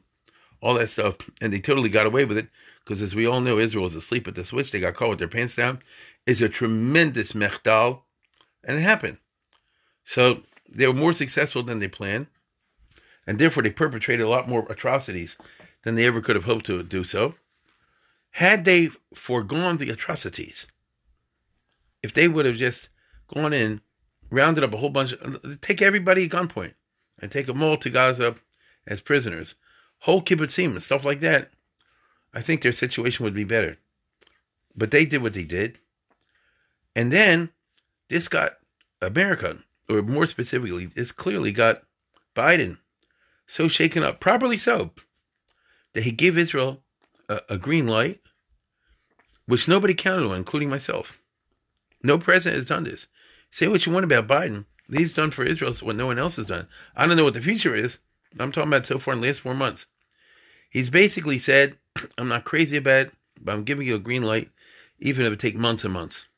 all 0.61 0.75
that 0.75 0.89
stuff. 0.89 1.17
And 1.41 1.53
they 1.53 1.61
totally 1.61 1.89
got 1.89 2.07
away 2.07 2.25
with 2.25 2.39
it 2.39 2.49
because, 2.85 3.01
as 3.01 3.15
we 3.15 3.27
all 3.27 3.41
know, 3.41 3.59
Israel 3.59 3.85
was 3.85 3.95
asleep 3.95 4.27
at 4.27 4.35
the 4.35 4.45
switch. 4.45 4.73
They 4.73 4.81
got 4.81 4.95
caught 4.95 5.11
with 5.11 5.19
their 5.21 5.29
pants 5.29 5.55
down. 5.55 5.81
It's 6.27 6.41
a 6.41 6.49
tremendous 6.49 7.33
mechdal, 7.33 8.03
and 8.65 8.79
it 8.79 8.83
happened. 8.83 9.19
So 10.05 10.43
they 10.69 10.87
were 10.87 10.95
more 10.95 11.13
successful 11.13 11.63
than 11.63 11.79
they 11.79 11.89
planned, 11.89 12.27
and 13.27 13.39
therefore 13.39 13.63
they 13.63 13.71
perpetrated 13.71 14.25
a 14.25 14.29
lot 14.29 14.49
more 14.49 14.67
atrocities 14.71 15.37
than 15.83 15.95
they 15.95 16.07
ever 16.07 16.21
could 16.21 16.37
have 16.37 16.45
hoped 16.45 16.67
to 16.67 16.83
do 16.83 17.05
so. 17.05 17.35
Had 18.37 18.65
they 18.65 18.89
foregone 19.15 19.77
the 19.77 19.91
atrocities, 19.91 20.67
if 22.03 22.13
they 22.13 22.29
would 22.29 22.47
have 22.47 22.57
just 22.57 22.89
gone 23.29 23.53
in, 23.53 23.81
rounded 24.31 24.65
up 24.65 24.73
a 24.73 24.79
whole 24.79 24.91
bunch, 24.91 25.15
take 25.61 25.83
everybody 25.83 26.25
at 26.25 26.31
gunpoint, 26.31 26.75
and 27.19 27.31
take 27.31 27.47
them 27.47 27.63
all 27.63 27.77
to 27.77 27.91
Gaza 27.91 28.35
as 28.87 29.01
prisoners, 29.01 29.55
whole 29.99 30.23
kibbutzim 30.23 30.71
and 30.71 30.83
stuff 30.83 31.05
like 31.05 31.21
that, 31.21 31.51
I 32.35 32.41
think 32.41 32.63
their 32.63 32.73
situation 32.73 33.25
would 33.25 33.35
be 33.35 33.45
better. 33.45 33.77
But 34.75 34.91
they 34.91 35.05
did 35.05 35.23
what 35.23 35.35
they 35.35 35.45
did. 35.45 35.79
And 36.97 37.13
then 37.13 37.51
this 38.09 38.29
got 38.29 38.59
America, 39.01 39.59
or 39.93 40.03
more 40.03 40.27
specifically, 40.27 40.89
it's 40.97 41.13
clearly 41.13 41.53
got 41.53 41.83
Biden 42.35 42.79
so 43.47 43.69
shaken 43.69 44.03
up, 44.03 44.21
properly 44.21 44.57
so, 44.57 44.93
that 45.93 46.05
he 46.05 46.13
gave 46.13 46.39
Israel 46.39 46.83
a, 47.29 47.41
a 47.51 47.59
green 47.59 47.87
light, 47.87 48.21
which 49.47 49.69
nobody 49.69 49.95
counted 49.95 50.29
on, 50.29 50.37
including 50.37 50.71
myself. 50.71 51.21
No 52.03 52.19
president 52.19 52.57
has 52.57 52.65
done 52.65 52.85
this. 52.85 53.09
Say 53.51 53.69
what 53.69 53.85
you 53.85 53.93
want 53.93 54.05
about 54.05 54.27
Biden. 54.27 54.65
He's 54.91 55.13
done 55.13 55.31
for 55.31 55.45
Israel 55.45 55.73
what 55.83 55.97
no 55.97 56.07
one 56.07 56.19
else 56.19 56.37
has 56.37 56.47
done. 56.47 56.67
I 56.97 57.07
don't 57.07 57.17
know 57.17 57.25
what 57.25 57.35
the 57.35 57.41
future 57.41 57.75
is. 57.75 57.99
I'm 58.39 58.53
talking 58.53 58.71
about 58.71 58.87
so 58.87 58.99
far 58.99 59.15
in 59.15 59.21
the 59.21 59.27
last 59.27 59.41
four 59.41 59.55
months. 59.55 59.87
He's 60.71 60.91
basically 60.91 61.39
said, 61.39 61.77
I'm 62.19 62.29
not 62.29 62.45
crazy 62.45 62.79
about 62.79 63.09
it, 63.09 63.13
but 63.41 63.53
I'm 63.53 63.65
giving 63.65 63.87
you 63.87 63.97
a 63.97 64.01
green 64.01 64.23
light, 64.23 64.51
even 64.99 65.27
if 65.27 65.33
it 65.33 65.39
takes 65.39 65.59
months 65.59 65.85
and 65.85 65.93
months. 65.93 66.29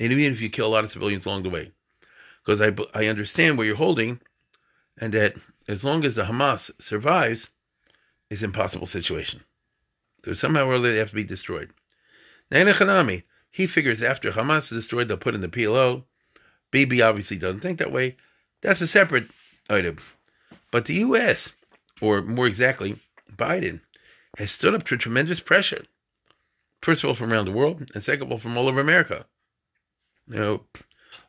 And 0.00 0.12
even 0.12 0.32
if 0.32 0.40
you 0.40 0.48
kill 0.48 0.66
a 0.66 0.68
lot 0.68 0.84
of 0.84 0.90
civilians 0.90 1.26
along 1.26 1.42
the 1.42 1.50
way. 1.50 1.72
Because 2.46 2.62
I, 2.62 2.72
I 2.94 3.08
understand 3.08 3.58
where 3.58 3.66
you're 3.66 3.76
holding, 3.76 4.20
and 5.00 5.12
that 5.12 5.34
as 5.66 5.84
long 5.84 6.04
as 6.04 6.14
the 6.14 6.24
Hamas 6.24 6.70
survives, 6.80 7.50
it's 8.30 8.42
an 8.42 8.50
impossible 8.50 8.86
situation. 8.86 9.40
So 10.24 10.32
somehow 10.32 10.66
or 10.66 10.74
other 10.74 10.92
they 10.92 10.98
have 10.98 11.10
to 11.10 11.16
be 11.16 11.24
destroyed. 11.24 11.72
Hanami, 12.52 13.24
he 13.50 13.66
figures 13.66 14.02
after 14.02 14.30
Hamas 14.30 14.70
is 14.70 14.78
destroyed, 14.78 15.08
they'll 15.08 15.16
put 15.16 15.34
in 15.34 15.40
the 15.40 15.48
PLO. 15.48 16.04
Bibi 16.70 17.02
obviously 17.02 17.36
doesn't 17.36 17.60
think 17.60 17.78
that 17.78 17.92
way. 17.92 18.16
That's 18.62 18.80
a 18.80 18.86
separate 18.86 19.26
item. 19.68 19.98
But 20.70 20.86
the 20.86 20.94
U.S., 20.94 21.54
or 22.00 22.22
more 22.22 22.46
exactly, 22.46 22.96
Biden, 23.34 23.80
has 24.38 24.52
stood 24.52 24.74
up 24.74 24.84
to 24.84 24.96
tremendous 24.96 25.40
pressure. 25.40 25.84
First 26.80 27.02
of 27.02 27.08
all, 27.08 27.14
from 27.14 27.32
around 27.32 27.46
the 27.46 27.52
world, 27.52 27.90
and 27.92 28.02
second 28.02 28.26
of 28.26 28.32
all, 28.32 28.38
from 28.38 28.56
all 28.56 28.68
over 28.68 28.80
America. 28.80 29.26
You 30.28 30.38
know, 30.38 30.64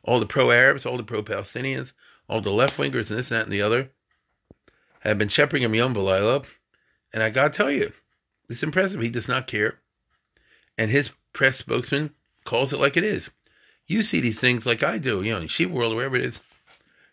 all 0.08 0.18
the 0.18 0.26
pro 0.26 0.50
Arabs, 0.50 0.86
all 0.86 0.96
the 0.96 1.02
pro 1.02 1.22
Palestinians, 1.22 1.92
all 2.30 2.40
the 2.40 2.48
left 2.48 2.78
wingers, 2.78 3.10
and 3.10 3.18
this, 3.18 3.28
that, 3.28 3.42
and 3.42 3.52
the 3.52 3.60
other 3.60 3.90
have 5.00 5.18
been 5.18 5.28
shepherding 5.28 5.64
him 5.64 5.74
Yom 5.74 5.94
Belila. 5.94 6.48
And 7.12 7.22
I 7.22 7.28
gotta 7.28 7.50
tell 7.50 7.70
you, 7.70 7.92
it's 8.48 8.62
impressive. 8.62 9.02
He 9.02 9.10
does 9.10 9.28
not 9.28 9.46
care. 9.46 9.80
And 10.78 10.90
his 10.90 11.12
press 11.34 11.58
spokesman 11.58 12.14
calls 12.46 12.72
it 12.72 12.80
like 12.80 12.96
it 12.96 13.04
is. 13.04 13.30
you 13.86 14.02
see 14.02 14.20
these 14.20 14.40
things 14.40 14.64
like 14.66 14.82
I 14.82 14.96
do, 14.96 15.22
you 15.22 15.32
know, 15.32 15.40
in 15.40 15.48
Yeshiva 15.48 15.70
World, 15.70 15.94
wherever 15.94 16.16
it 16.16 16.24
is. 16.24 16.40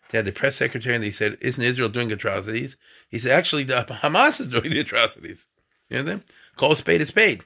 They 0.08 0.16
had 0.16 0.24
the 0.24 0.32
press 0.32 0.56
secretary 0.56 0.94
and 0.94 1.04
they 1.04 1.10
said, 1.10 1.36
Isn't 1.42 1.62
Israel 1.62 1.90
doing 1.90 2.10
atrocities? 2.10 2.78
He 3.10 3.18
said, 3.18 3.32
Actually, 3.32 3.64
the 3.64 3.74
Hamas 4.02 4.40
is 4.40 4.48
doing 4.48 4.70
the 4.70 4.80
atrocities. 4.80 5.48
You 5.90 5.98
know 5.98 6.04
mean? 6.04 6.24
Call 6.54 6.72
a 6.72 6.76
spade 6.76 7.02
a 7.02 7.04
spade. 7.04 7.44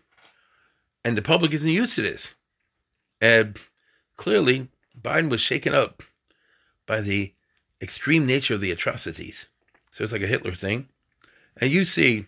And 1.04 1.16
the 1.16 1.22
public 1.22 1.52
isn't 1.52 1.68
used 1.68 1.96
to 1.96 2.02
this. 2.02 2.36
And 3.20 3.58
clearly, 4.16 4.68
Biden 5.00 5.30
was 5.30 5.40
shaken 5.40 5.74
up 5.74 6.02
by 6.86 7.00
the 7.00 7.32
extreme 7.80 8.26
nature 8.26 8.54
of 8.54 8.60
the 8.60 8.72
atrocities. 8.72 9.46
So 9.90 10.04
it's 10.04 10.12
like 10.12 10.22
a 10.22 10.26
Hitler 10.26 10.54
thing. 10.54 10.88
And 11.56 11.70
you 11.70 11.84
see 11.84 12.26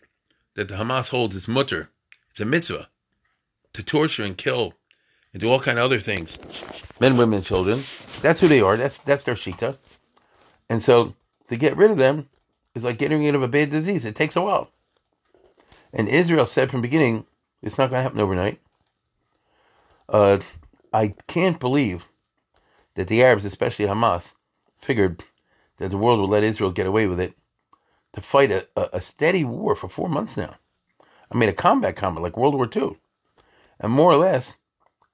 that 0.55 0.69
the 0.69 0.77
Hamas 0.77 1.11
holds 1.11 1.37
its 1.37 1.47
mutar, 1.47 1.89
it's 2.31 2.41
a 2.41 2.45
mitzvah, 2.45 2.89
to 3.73 3.83
torture 3.83 4.25
and 4.25 4.37
kill 4.37 4.75
and 5.33 5.41
do 5.41 5.51
all 5.51 5.61
kind 5.61 5.79
of 5.79 5.85
other 5.85 6.01
things. 6.01 6.39
Men, 7.01 7.17
women, 7.17 7.43
children. 7.43 7.83
That's 8.21 8.41
who 8.41 8.49
they 8.49 8.61
are. 8.61 8.77
That's 8.77 8.99
that's 8.99 9.25
their 9.25 9.35
shita. 9.35 9.77
And 10.69 10.83
so 10.83 11.15
to 11.49 11.57
get 11.57 11.77
rid 11.77 11.91
of 11.91 11.97
them 11.97 12.29
is 12.75 12.85
like 12.85 12.99
getting 12.99 13.25
rid 13.25 13.35
of 13.35 13.43
a 13.43 13.49
bad 13.49 13.71
disease. 13.71 14.05
It 14.05 14.15
takes 14.15 14.37
a 14.37 14.41
while. 14.43 14.71
And 15.93 16.09
Israel 16.09 16.47
said 16.47 16.71
from 16.71 16.81
beginning, 16.81 17.27
it's 17.63 17.79
not 17.79 17.91
going 17.91 17.99
to 17.99 18.03
happen 18.03 18.21
overnight. 18.21 18.61
Uh, 20.09 20.39
I 20.93 21.15
can't 21.27 21.61
believe 21.61 22.05
that 22.95 23.09
the 23.09 23.23
Arabs, 23.23 23.45
especially 23.45 23.87
Hamas, 23.87 24.35
figured 24.77 25.25
that 25.79 25.91
the 25.91 25.97
world 25.97 26.21
would 26.21 26.31
let 26.31 26.45
Israel 26.45 26.71
get 26.71 26.87
away 26.87 27.07
with 27.07 27.21
it 27.21 27.35
to 28.13 28.21
fight 28.21 28.51
a, 28.51 28.67
a, 28.77 29.01
steady 29.01 29.45
war 29.45 29.75
for 29.75 29.89
four 29.89 30.09
months 30.09 30.37
now. 30.37 30.55
I 31.31 31.39
mean, 31.39 31.49
a 31.49 31.55
combat 31.55 31.97
combat 31.97 32.23
like 32.23 32.37
World 32.37 32.55
War 32.55 32.69
II. 32.75 32.95
And 33.81 33.93
more 33.93 34.13
or 34.13 34.17
less, 34.17 34.59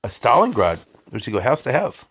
a 0.02 0.08
Stalingrad, 0.08 0.78
which 1.10 1.26
you 1.26 1.32
go 1.32 1.40
house 1.40 1.62
to 1.62 1.72
house. 1.72 2.06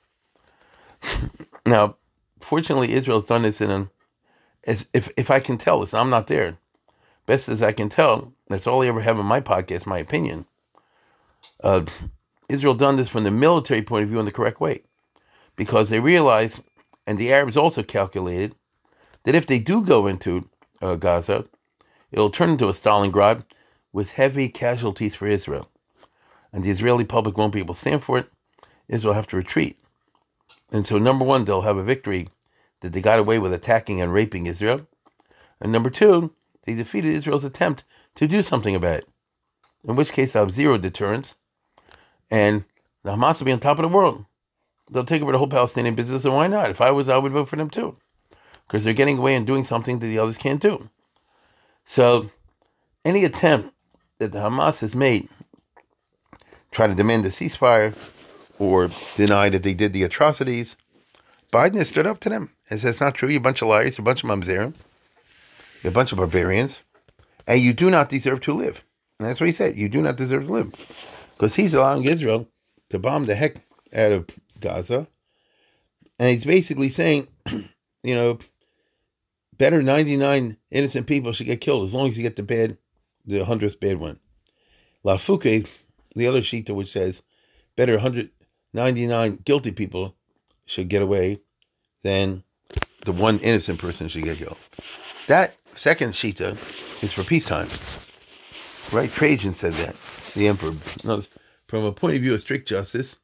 now, 1.65 1.97
fortunately, 2.39 2.93
Israel's 2.93 3.27
done 3.27 3.43
this 3.43 3.61
in 3.61 3.69
an, 3.69 3.89
as 4.65 4.87
if 4.93 5.09
if 5.17 5.29
I 5.29 5.39
can 5.39 5.57
tell 5.57 5.81
this, 5.81 5.93
I'm 5.93 6.09
not 6.09 6.27
there. 6.27 6.57
Best 7.25 7.49
as 7.49 7.61
I 7.61 7.73
can 7.73 7.89
tell, 7.89 8.33
that's 8.47 8.67
all 8.67 8.81
I 8.81 8.87
ever 8.87 9.01
have 9.01 9.19
in 9.19 9.25
my 9.25 9.41
podcast, 9.41 9.85
my 9.85 9.97
opinion. 9.97 10.45
Uh, 11.61 11.85
Israel 12.49 12.73
done 12.73 12.95
this 12.95 13.09
from 13.09 13.25
the 13.25 13.31
military 13.31 13.81
point 13.81 14.03
of 14.03 14.09
view 14.09 14.19
in 14.19 14.25
the 14.25 14.31
correct 14.31 14.61
way, 14.61 14.81
because 15.57 15.89
they 15.91 15.99
realize, 15.99 16.61
and 17.07 17.19
the 17.19 17.33
Arabs 17.33 17.57
also 17.57 17.83
calculated, 17.83 18.55
that 19.25 19.35
if 19.35 19.47
they 19.47 19.59
do 19.59 19.83
go 19.83 20.07
into 20.07 20.49
uh, 20.81 20.95
Gaza, 20.95 21.45
it'll 22.11 22.31
turn 22.31 22.51
into 22.51 22.67
a 22.69 22.73
Stalingrad 22.73 23.43
with 23.93 24.11
heavy 24.11 24.49
casualties 24.49 25.15
for 25.15 25.27
Israel 25.27 25.69
and 26.53 26.63
the 26.63 26.69
Israeli 26.69 27.03
public 27.03 27.37
won't 27.37 27.53
be 27.53 27.59
able 27.59 27.75
to 27.75 27.79
stand 27.79 28.03
for 28.03 28.17
it, 28.17 28.29
Israel 28.87 29.13
have 29.13 29.27
to 29.27 29.37
retreat. 29.37 29.77
And 30.71 30.85
so, 30.87 30.97
number 30.97 31.25
one, 31.25 31.45
they'll 31.45 31.61
have 31.61 31.77
a 31.77 31.83
victory 31.83 32.27
that 32.81 32.93
they 32.93 33.01
got 33.01 33.19
away 33.19 33.39
with 33.39 33.53
attacking 33.53 34.01
and 34.01 34.13
raping 34.13 34.47
Israel. 34.47 34.87
And 35.61 35.71
number 35.71 35.89
two, 35.89 36.33
they 36.65 36.73
defeated 36.73 37.13
Israel's 37.15 37.45
attempt 37.45 37.83
to 38.15 38.27
do 38.27 38.41
something 38.41 38.75
about 38.75 38.99
it. 38.99 39.05
In 39.87 39.95
which 39.95 40.11
case, 40.13 40.33
they'll 40.33 40.43
have 40.43 40.51
zero 40.51 40.77
deterrence, 40.77 41.35
and 42.31 42.65
the 43.03 43.11
Hamas 43.11 43.39
will 43.39 43.45
be 43.45 43.51
on 43.51 43.59
top 43.59 43.79
of 43.79 43.83
the 43.83 43.89
world. 43.97 44.25
They'll 44.91 45.03
take 45.03 45.21
over 45.21 45.31
the 45.31 45.37
whole 45.37 45.47
Palestinian 45.47 45.95
business, 45.95 46.25
and 46.25 46.33
why 46.33 46.47
not? 46.47 46.69
If 46.69 46.81
I 46.81 46.91
was, 46.91 47.09
I 47.09 47.17
would 47.17 47.31
vote 47.31 47.49
for 47.49 47.55
them 47.57 47.69
too, 47.69 47.97
because 48.67 48.83
they're 48.83 48.93
getting 48.93 49.17
away 49.17 49.35
and 49.35 49.45
doing 49.45 49.63
something 49.63 49.99
that 49.99 50.07
the 50.07 50.19
others 50.19 50.37
can't 50.37 50.61
do. 50.61 50.89
So, 51.83 52.29
any 53.03 53.25
attempt 53.25 53.73
that 54.19 54.31
the 54.31 54.39
Hamas 54.39 54.79
has 54.79 54.95
made 54.95 55.29
try 56.71 56.87
to 56.87 56.95
demand 56.95 57.25
a 57.25 57.29
ceasefire 57.29 57.93
or 58.59 58.89
deny 59.15 59.49
that 59.49 59.63
they 59.63 59.73
did 59.73 59.93
the 59.93 60.03
atrocities. 60.03 60.75
Biden 61.51 61.75
has 61.75 61.89
stood 61.89 62.07
up 62.07 62.19
to 62.21 62.29
them 62.29 62.51
and 62.69 62.79
says, 62.79 62.91
"It's 62.91 62.99
not 63.01 63.15
true. 63.15 63.29
You're 63.29 63.39
a 63.39 63.41
bunch 63.41 63.61
of 63.61 63.67
liars. 63.67 63.97
You're 63.97 64.03
a 64.03 64.05
bunch 64.05 64.23
of 64.23 64.29
mamzerim. 64.29 64.73
You're 65.81 65.91
a 65.91 65.93
bunch 65.93 66.11
of 66.11 66.17
barbarians. 66.17 66.79
And 67.47 67.61
you 67.61 67.73
do 67.73 67.89
not 67.89 68.09
deserve 68.09 68.41
to 68.41 68.53
live. 68.53 68.83
And 69.19 69.27
that's 69.27 69.39
what 69.39 69.47
he 69.47 69.53
said. 69.53 69.77
You 69.77 69.89
do 69.89 70.01
not 70.01 70.17
deserve 70.17 70.45
to 70.45 70.51
live. 70.51 70.73
Because 71.35 71.55
he's 71.55 71.73
allowing 71.73 72.03
Israel 72.03 72.47
to 72.89 72.99
bomb 72.99 73.23
the 73.23 73.35
heck 73.35 73.55
out 73.95 74.11
of 74.11 74.27
Gaza. 74.59 75.07
And 76.19 76.29
he's 76.29 76.45
basically 76.45 76.89
saying, 76.89 77.27
you 78.03 78.15
know, 78.15 78.39
better 79.57 79.83
99 79.83 80.57
innocent 80.71 81.07
people 81.07 81.33
should 81.33 81.45
get 81.45 81.61
killed 81.61 81.85
as 81.85 81.93
long 81.93 82.09
as 82.09 82.17
you 82.17 82.23
get 82.23 82.35
the 82.35 82.43
bad, 82.43 82.77
the 83.25 83.39
100th 83.39 83.79
bad 83.79 83.99
one. 83.99 84.19
La 85.03 85.17
Fouque 85.17 85.67
the 86.17 86.27
other 86.27 86.41
shita 86.41 86.75
which 86.75 86.91
says 86.91 87.21
better 87.75 87.93
199 87.93 89.39
guilty 89.45 89.71
people 89.71 90.15
should 90.65 90.89
get 90.89 91.01
away 91.01 91.39
than 92.03 92.43
the 93.05 93.11
one 93.11 93.39
innocent 93.39 93.79
person 93.79 94.07
should 94.07 94.23
get 94.23 94.37
killed. 94.37 94.57
That 95.27 95.55
second 95.75 96.11
shita 96.11 96.53
is 97.03 97.13
for 97.13 97.23
peacetime. 97.23 97.67
Right? 98.91 99.11
Trajan 99.11 99.53
said 99.53 99.73
that. 99.73 99.95
The 100.33 100.47
emperor. 100.47 100.73
From 101.67 101.83
a 101.83 101.91
point 101.91 102.15
of 102.15 102.21
view 102.21 102.33
of 102.33 102.41
strict 102.41 102.67
justice, 102.67 103.17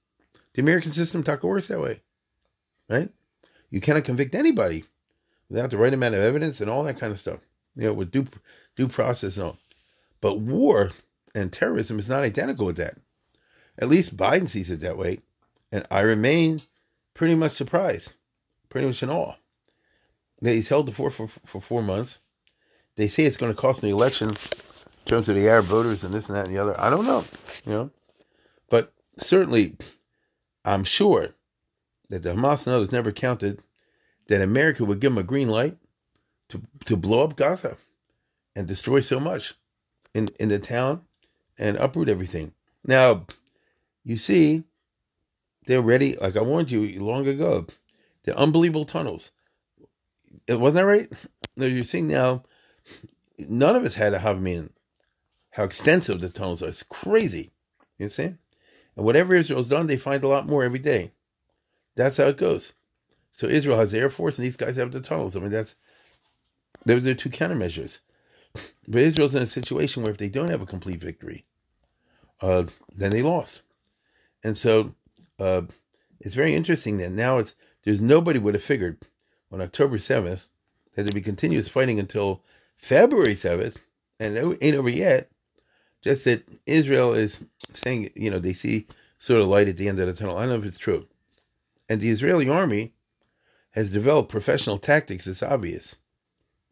the 0.53 0.61
American 0.61 0.91
system 0.91 1.23
of 1.25 1.43
works 1.43 1.67
that 1.67 1.79
way. 1.79 2.01
Right? 2.89 3.09
You 3.69 3.81
cannot 3.81 4.03
convict 4.03 4.35
anybody 4.35 4.83
without 5.49 5.69
the 5.69 5.77
right 5.77 5.93
amount 5.93 6.15
of 6.15 6.21
evidence 6.21 6.61
and 6.61 6.69
all 6.69 6.83
that 6.83 6.99
kind 6.99 7.11
of 7.11 7.19
stuff. 7.19 7.39
You 7.75 7.85
know, 7.85 7.93
with 7.93 8.11
due 8.11 8.27
due 8.75 8.87
process 8.87 9.37
and 9.37 9.47
all. 9.47 9.57
But 10.21 10.39
war 10.39 10.91
and 11.35 11.51
terrorism 11.51 11.99
is 11.99 12.09
not 12.09 12.23
identical 12.23 12.67
with 12.67 12.77
that. 12.77 12.97
At 13.79 13.89
least 13.89 14.15
Biden 14.15 14.47
sees 14.47 14.69
it 14.69 14.81
that 14.81 14.97
way. 14.97 15.19
And 15.71 15.85
I 15.89 16.01
remain 16.01 16.61
pretty 17.13 17.35
much 17.35 17.53
surprised, 17.53 18.15
pretty 18.69 18.87
much 18.87 19.01
in 19.01 19.09
awe, 19.09 19.33
that 20.41 20.53
he's 20.53 20.69
held 20.69 20.85
the 20.85 20.91
fort 20.91 21.13
for, 21.13 21.27
for 21.27 21.59
four 21.59 21.81
months. 21.81 22.19
They 22.95 23.07
say 23.07 23.23
it's 23.23 23.37
going 23.37 23.51
to 23.51 23.59
cost 23.59 23.81
the 23.81 23.89
election 23.89 24.29
in 24.29 24.35
terms 25.05 25.29
of 25.29 25.35
the 25.35 25.49
Arab 25.49 25.65
voters 25.65 26.03
and 26.03 26.13
this 26.13 26.29
and 26.29 26.37
that 26.37 26.45
and 26.45 26.55
the 26.55 26.61
other. 26.61 26.79
I 26.79 26.91
don't 26.91 27.07
know, 27.07 27.25
you 27.65 27.71
know. 27.71 27.91
But 28.69 28.93
certainly, 29.17 29.75
I'm 30.65 30.83
sure 30.83 31.29
that 32.09 32.23
the 32.23 32.33
Hamas 32.33 32.65
and 32.65 32.75
others 32.75 32.91
never 32.91 33.11
counted 33.11 33.63
that 34.27 34.41
America 34.41 34.85
would 34.85 34.99
give 34.99 35.11
them 35.11 35.17
a 35.17 35.23
green 35.23 35.49
light 35.49 35.77
to, 36.49 36.61
to 36.85 36.95
blow 36.95 37.23
up 37.23 37.35
Gaza 37.35 37.77
and 38.55 38.67
destroy 38.67 39.01
so 39.01 39.19
much 39.19 39.55
in, 40.13 40.29
in 40.39 40.49
the 40.49 40.59
town 40.59 41.01
and 41.57 41.77
uproot 41.77 42.09
everything. 42.09 42.53
Now, 42.85 43.25
you 44.03 44.17
see, 44.17 44.63
they're 45.65 45.81
ready. 45.81 46.15
Like 46.15 46.37
I 46.37 46.41
warned 46.41 46.71
you 46.71 47.01
long 47.03 47.27
ago, 47.27 47.65
they're 48.23 48.37
unbelievable 48.37 48.85
tunnels. 48.85 49.31
It 50.47 50.59
wasn't 50.59 50.77
that 50.77 50.85
right? 50.85 51.11
No, 51.55 51.65
you're 51.65 51.83
seeing 51.83 52.07
now. 52.07 52.43
None 53.37 53.75
of 53.75 53.83
us 53.83 53.95
had 53.95 54.13
a 54.13 54.19
Havmin. 54.19 54.71
How 55.51 55.63
extensive 55.63 56.19
the 56.19 56.29
tunnels 56.29 56.63
are. 56.63 56.69
It's 56.69 56.83
crazy. 56.83 57.51
You 57.97 58.09
see? 58.09 58.35
And 58.95 59.05
whatever 59.05 59.35
Israel's 59.35 59.67
done, 59.67 59.87
they 59.87 59.97
find 59.97 60.23
a 60.23 60.27
lot 60.27 60.47
more 60.47 60.63
every 60.63 60.79
day. 60.79 61.11
That's 61.95 62.17
how 62.17 62.25
it 62.25 62.37
goes. 62.37 62.73
So 63.31 63.47
Israel 63.47 63.77
has 63.77 63.91
the 63.91 63.99
Air 63.99 64.09
Force 64.09 64.37
and 64.37 64.45
these 64.45 64.57
guys 64.57 64.75
have 64.77 64.91
the 64.91 65.01
tunnels. 65.01 65.35
I 65.35 65.39
mean, 65.39 65.51
that's 65.51 65.75
those 66.85 67.05
are 67.07 67.15
two 67.15 67.29
countermeasures. 67.29 67.99
But 68.87 69.01
Israel's 69.01 69.35
in 69.35 69.43
a 69.43 69.47
situation 69.47 70.03
where 70.03 70.11
if 70.11 70.17
they 70.17 70.29
don't 70.29 70.49
have 70.49 70.61
a 70.61 70.67
complete 70.67 70.99
victory, 70.99 71.45
uh, 72.41 72.65
then 72.95 73.11
they 73.11 73.23
lost. 73.23 73.61
And 74.43 74.57
so 74.57 74.93
uh, 75.39 75.63
it's 76.19 76.35
very 76.35 76.53
interesting 76.55 76.97
that 76.97 77.11
now 77.11 77.37
it's 77.39 77.55
there's 77.83 78.01
nobody 78.01 78.39
would 78.39 78.53
have 78.53 78.63
figured 78.63 78.99
on 79.51 79.61
October 79.61 79.97
7th 79.97 80.47
that 80.95 81.03
there'd 81.03 81.15
be 81.15 81.21
continuous 81.21 81.67
fighting 81.67 81.99
until 81.99 82.43
February 82.75 83.33
7th, 83.33 83.77
and 84.19 84.37
it 84.37 84.57
ain't 84.61 84.75
over 84.75 84.89
yet. 84.89 85.29
Just 86.03 86.25
that 86.25 86.47
Israel 86.65 87.13
is 87.13 87.41
saying, 87.73 88.09
you 88.15 88.29
know, 88.29 88.39
they 88.39 88.53
see 88.53 88.87
sort 89.17 89.41
of 89.41 89.47
light 89.47 89.67
at 89.67 89.77
the 89.77 89.87
end 89.87 89.99
of 89.99 90.07
the 90.07 90.13
tunnel. 90.13 90.37
I 90.37 90.41
don't 90.41 90.49
know 90.49 90.59
if 90.59 90.65
it's 90.65 90.77
true. 90.77 91.07
And 91.87 92.01
the 92.01 92.09
Israeli 92.09 92.49
army 92.49 92.93
has 93.71 93.89
developed 93.89 94.29
professional 94.29 94.77
tactics, 94.77 95.27
it's 95.27 95.41
obvious, 95.41 95.95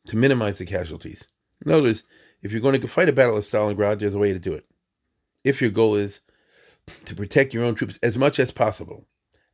to 0.07 0.17
minimize 0.17 0.57
the 0.57 0.65
casualties. 0.65 1.25
Notice, 1.65 2.03
if 2.41 2.51
you're 2.51 2.61
going 2.61 2.79
to 2.79 2.87
fight 2.87 3.09
a 3.09 3.13
battle 3.13 3.37
at 3.37 3.43
Stalingrad, 3.43 3.99
there's 3.99 4.15
a 4.15 4.19
way 4.19 4.33
to 4.33 4.39
do 4.39 4.53
it. 4.53 4.65
If 5.43 5.61
your 5.61 5.71
goal 5.71 5.95
is 5.95 6.21
to 7.05 7.15
protect 7.15 7.53
your 7.53 7.63
own 7.63 7.75
troops 7.75 7.97
as 8.03 8.17
much 8.17 8.39
as 8.39 8.51
possible, 8.51 9.05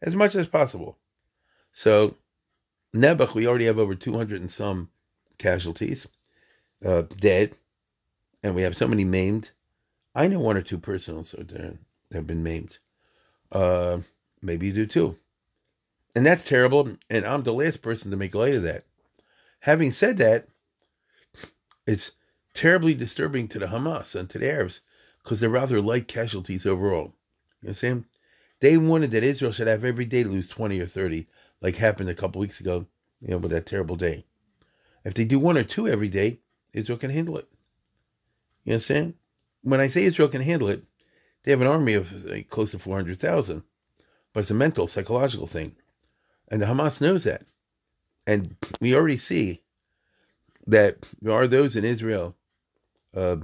as 0.01 0.15
much 0.15 0.35
as 0.35 0.47
possible. 0.47 0.97
So, 1.71 2.15
Nebuch, 2.95 3.33
we 3.33 3.47
already 3.47 3.65
have 3.65 3.79
over 3.79 3.95
200 3.95 4.41
and 4.41 4.51
some 4.51 4.89
casualties, 5.37 6.07
uh, 6.83 7.03
dead, 7.17 7.55
and 8.43 8.55
we 8.55 8.61
have 8.63 8.75
so 8.75 8.87
many 8.87 9.03
maimed. 9.03 9.51
I 10.17 10.25
know 10.25 10.39
one 10.39 10.57
or 10.57 10.63
two 10.63 10.79
persons 10.79 11.35
that 11.37 11.77
have 12.11 12.25
been 12.25 12.41
maimed. 12.41 12.79
Uh, 13.51 13.99
maybe 14.41 14.65
you 14.65 14.73
do 14.73 14.87
too. 14.87 15.15
And 16.15 16.25
that's 16.25 16.43
terrible, 16.43 16.97
and 17.07 17.23
I'm 17.23 17.43
the 17.43 17.53
last 17.53 17.83
person 17.83 18.09
to 18.09 18.17
make 18.17 18.33
light 18.33 18.55
of 18.55 18.63
that. 18.63 18.85
Having 19.59 19.91
said 19.91 20.17
that, 20.17 20.47
it's 21.85 22.13
terribly 22.55 22.95
disturbing 22.95 23.47
to 23.49 23.59
the 23.59 23.67
Hamas 23.67 24.15
and 24.15 24.27
to 24.31 24.39
the 24.39 24.51
Arabs 24.51 24.81
because 25.21 25.39
they're 25.39 25.51
rather 25.51 25.79
light 25.81 26.07
casualties 26.07 26.65
overall. 26.65 27.13
You 27.61 27.67
understand? 27.67 28.05
They 28.59 28.75
wanted 28.75 29.11
that 29.11 29.23
Israel 29.23 29.51
should 29.51 29.67
have 29.67 29.85
every 29.85 30.05
day 30.05 30.23
lose 30.23 30.49
20 30.49 30.79
or 30.79 30.87
30, 30.87 31.27
like 31.61 31.75
happened 31.75 32.09
a 32.09 32.15
couple 32.15 32.41
weeks 32.41 32.59
ago, 32.59 32.87
you 33.19 33.27
know, 33.27 33.37
with 33.37 33.51
that 33.51 33.67
terrible 33.67 33.95
day. 33.95 34.25
If 35.05 35.13
they 35.13 35.25
do 35.25 35.37
one 35.37 35.59
or 35.59 35.63
two 35.63 35.87
every 35.87 36.09
day, 36.09 36.39
Israel 36.73 36.97
can 36.97 37.11
handle 37.11 37.37
it. 37.37 37.47
You 38.63 38.73
understand? 38.73 39.13
When 39.67 39.81
I 39.81 39.87
say 39.87 40.05
Israel 40.05 40.29
can 40.29 40.41
handle 40.41 40.69
it, 40.69 40.81
they 41.43 41.51
have 41.51 41.59
an 41.59 41.67
army 41.67 41.93
of 41.93 42.23
like, 42.23 42.49
close 42.49 42.71
to 42.71 42.79
400,000, 42.79 43.63
but 44.33 44.39
it's 44.39 44.51
a 44.51 44.53
mental, 44.53 44.87
psychological 44.87 45.45
thing. 45.45 45.75
And 46.49 46.61
the 46.61 46.67
Hamas 46.67 47.01
knows 47.01 47.25
that. 47.25 47.43
And 48.25 48.55
we 48.79 48.95
already 48.95 49.17
see 49.17 49.61
that 50.67 51.05
there 51.21 51.33
are 51.33 51.49
those 51.49 51.75
in 51.75 51.83
Israel, 51.83 52.33
uh, 53.13 53.37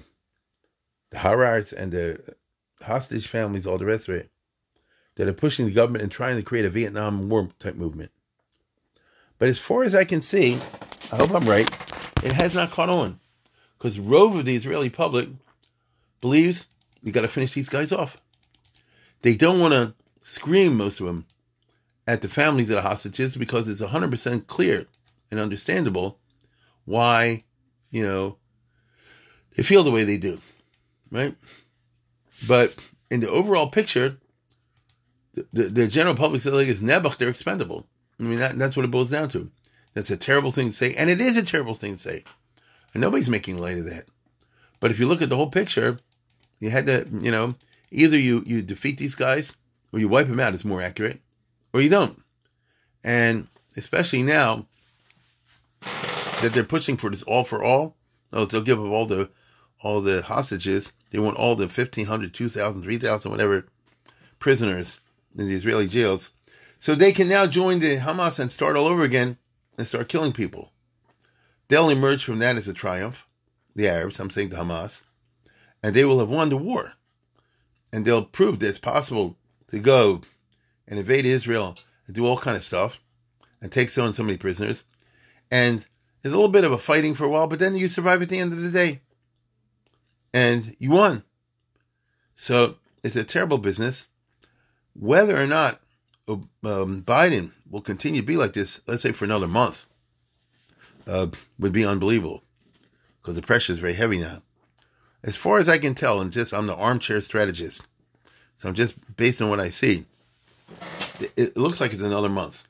the 1.12 1.20
Harards 1.20 1.74
and 1.74 1.92
the 1.92 2.36
hostage 2.82 3.28
families, 3.28 3.68
all 3.68 3.78
the 3.78 3.86
rest 3.86 4.08
of 4.08 4.16
it, 4.16 4.30
that 5.16 5.28
are 5.28 5.34
pushing 5.34 5.66
the 5.66 5.74
government 5.74 6.04
and 6.04 6.12
trying 6.12 6.38
to 6.38 6.44
create 6.44 6.64
a 6.64 6.70
Vietnam 6.70 7.28
War 7.28 7.50
type 7.60 7.76
movement. 7.76 8.12
But 9.40 9.50
as 9.50 9.58
far 9.58 9.84
as 9.84 9.94
I 9.94 10.06
can 10.06 10.22
see, 10.22 10.58
I 11.12 11.18
hope 11.18 11.32
I'm 11.36 11.50
right, 11.50 11.70
it 12.24 12.32
has 12.32 12.56
not 12.56 12.72
caught 12.72 12.90
on. 12.90 13.20
Because 13.78 14.00
rove 14.00 14.38
of 14.38 14.46
the 14.46 14.56
Israeli 14.56 14.90
public 14.90 15.28
believes 16.24 16.68
we 17.04 17.12
got 17.12 17.24
to 17.24 17.28
finish 17.28 17.54
these 17.54 17.68
guys 17.68 17.92
off. 17.92 18.16
They 19.24 19.36
don't 19.36 19.60
want 19.60 19.74
to 19.74 19.94
scream, 20.24 20.78
most 20.78 21.02
of 21.02 21.06
them, 21.06 21.26
at 22.08 22.22
the 22.22 22.30
families 22.30 22.70
of 22.70 22.78
the 22.78 22.82
hostages 22.82 23.36
because 23.36 23.68
it's 23.68 23.82
100% 23.82 24.48
clear 24.48 24.86
and 25.30 25.40
understandable 25.40 26.20
why, 26.86 27.42
you 27.92 28.04
know, 28.04 28.38
they 29.58 29.64
feel 29.64 29.84
the 29.84 29.92
way 29.92 30.06
they 30.06 30.18
do, 30.18 30.40
right? 31.12 31.36
But 32.48 32.90
in 33.12 33.20
the 33.20 33.30
overall 33.30 33.70
picture, 33.70 34.18
the, 35.34 35.46
the, 35.52 35.64
the 35.64 35.88
general 35.88 36.16
public 36.16 36.42
says 36.42 36.54
like 36.54 36.70
it's 36.70 36.82
nebuch, 36.82 37.18
they're 37.18 37.28
expendable. 37.28 37.86
I 38.18 38.24
mean, 38.24 38.40
that, 38.40 38.58
that's 38.58 38.78
what 38.78 38.86
it 38.86 38.92
boils 38.92 39.12
down 39.12 39.28
to. 39.30 39.52
That's 39.94 40.10
a 40.10 40.16
terrible 40.16 40.52
thing 40.52 40.68
to 40.68 40.74
say, 40.74 40.94
and 40.98 41.10
it 41.10 41.20
is 41.20 41.36
a 41.36 41.44
terrible 41.44 41.76
thing 41.76 41.96
to 41.96 42.02
say. 42.02 42.24
And 42.94 43.02
nobody's 43.02 43.30
making 43.30 43.58
light 43.58 43.78
of 43.78 43.86
that. 43.86 44.06
But 44.80 44.92
if 44.92 45.00
you 45.00 45.08
look 45.08 45.22
at 45.22 45.30
the 45.30 45.36
whole 45.36 45.50
picture, 45.50 45.98
you 46.60 46.70
had 46.70 46.86
to, 46.86 47.06
you 47.12 47.32
know, 47.32 47.56
either 47.92 48.18
you 48.18 48.44
you 48.46 48.62
defeat 48.62 48.98
these 48.98 49.16
guys 49.16 49.56
or 49.92 50.00
you 50.00 50.08
wipe 50.08 50.28
them 50.28 50.40
out. 50.40 50.54
It's 50.54 50.66
more 50.66 50.82
accurate, 50.82 51.20
or 51.74 51.82
you 51.82 51.90
don't. 51.90 52.18
And 53.04 53.50
especially 53.76 54.24
now 54.24 54.68
that 55.82 56.52
they're 56.54 56.64
pushing 56.64 56.98
for 56.98 57.10
this 57.10 57.24
all 57.24 57.44
for 57.44 57.64
all, 57.64 57.96
they'll 58.32 58.46
give 58.46 58.80
up 58.80 58.92
all 58.92 59.06
the 59.06 59.30
all 59.82 60.02
the 60.02 60.22
hostages. 60.24 60.94
They 61.12 61.20
want 61.20 61.38
all 61.38 61.56
the 61.56 61.64
1,500, 61.64 62.34
2,000, 62.34 62.82
3,000, 62.82 63.32
whatever 63.32 63.68
prisoners 64.40 65.00
in 65.38 65.48
the 65.48 65.54
Israeli 65.54 65.88
jails. 65.88 66.32
So 66.80 66.96
they 66.96 67.12
can 67.12 67.30
now 67.30 67.46
join 67.46 67.80
the 67.80 67.98
Hamas 67.98 68.40
and 68.40 68.52
start 68.52 68.76
all 68.76 68.88
over 68.88 69.04
again 69.04 69.38
and 69.78 69.88
start 69.88 70.10
killing 70.10 70.34
people. 70.34 70.72
They'll 71.68 71.90
emerge 71.90 72.24
from 72.24 72.40
that 72.40 72.58
as 72.58 72.68
a 72.68 72.74
triumph, 72.74 73.28
the 73.76 73.88
Arabs, 73.88 74.20
I'm 74.20 74.30
saying 74.30 74.50
the 74.50 74.58
Hamas, 74.58 75.04
and 75.84 75.94
they 75.94 76.06
will 76.06 76.20
have 76.20 76.30
won 76.30 76.50
the 76.50 76.58
war. 76.58 76.94
And 77.92 78.06
they'll 78.06 78.24
prove 78.24 78.60
that 78.60 78.70
it's 78.70 78.80
possible 78.80 79.38
to 79.68 79.80
go 79.80 80.22
and 80.88 80.98
invade 80.98 81.26
Israel 81.26 81.78
and 82.08 82.16
do 82.16 82.26
all 82.26 82.38
kind 82.38 82.56
of 82.56 82.64
stuff 82.64 83.00
and 83.62 83.72
take 83.72 83.90
so 83.90 84.06
and 84.06 84.16
so 84.16 84.24
many 84.24 84.38
prisoners. 84.38 84.84
And 85.52 85.86
there's 86.22 86.34
a 86.34 86.38
little 86.38 86.52
bit 86.52 86.64
of 86.64 86.72
a 86.72 86.78
fighting 86.78 87.14
for 87.14 87.26
a 87.26 87.30
while, 87.30 87.48
but 87.48 87.60
then 87.60 87.76
you 87.76 87.90
survive 87.90 88.22
at 88.22 88.30
the 88.30 88.40
end 88.40 88.54
of 88.54 88.62
the 88.62 88.72
day. 88.72 89.02
And 90.34 90.76
you 90.80 90.92
won. 90.92 91.24
So 92.34 92.76
it's 93.04 93.16
a 93.16 93.24
terrible 93.24 93.58
business. 93.60 94.08
Whether 94.96 95.40
or 95.40 95.46
not 95.46 95.80
um, 96.28 97.04
Biden 97.04 97.52
will 97.70 97.82
continue 97.82 98.22
to 98.22 98.28
be 98.28 98.38
like 98.38 98.54
this, 98.54 98.82
let's 98.88 99.04
say 99.04 99.12
for 99.12 99.26
another 99.26 99.48
month, 99.48 99.86
uh, 101.06 101.28
would 101.60 101.74
be 101.74 101.86
unbelievable 101.86 102.44
because 103.22 103.36
the 103.36 103.42
pressure 103.42 103.74
is 103.74 103.80
very 103.80 103.94
heavy 103.94 104.18
now. 104.18 104.42
As 105.24 105.38
far 105.38 105.58
as 105.58 105.70
I 105.70 105.78
can 105.78 105.96
tell, 105.96 106.20
and 106.20 106.32
just 106.32 106.54
I'm 106.54 106.68
the 106.68 106.76
armchair 106.76 107.22
strategist, 107.22 107.86
so 108.56 108.68
I'm 108.68 108.76
just 108.76 108.96
based 109.16 109.42
on 109.42 109.50
what 109.50 109.60
I 109.60 109.70
see. 109.70 110.06
It 111.38 111.56
looks 111.56 111.80
like 111.80 111.94
it's 111.94 112.02
another 112.02 112.30
month, 112.30 112.68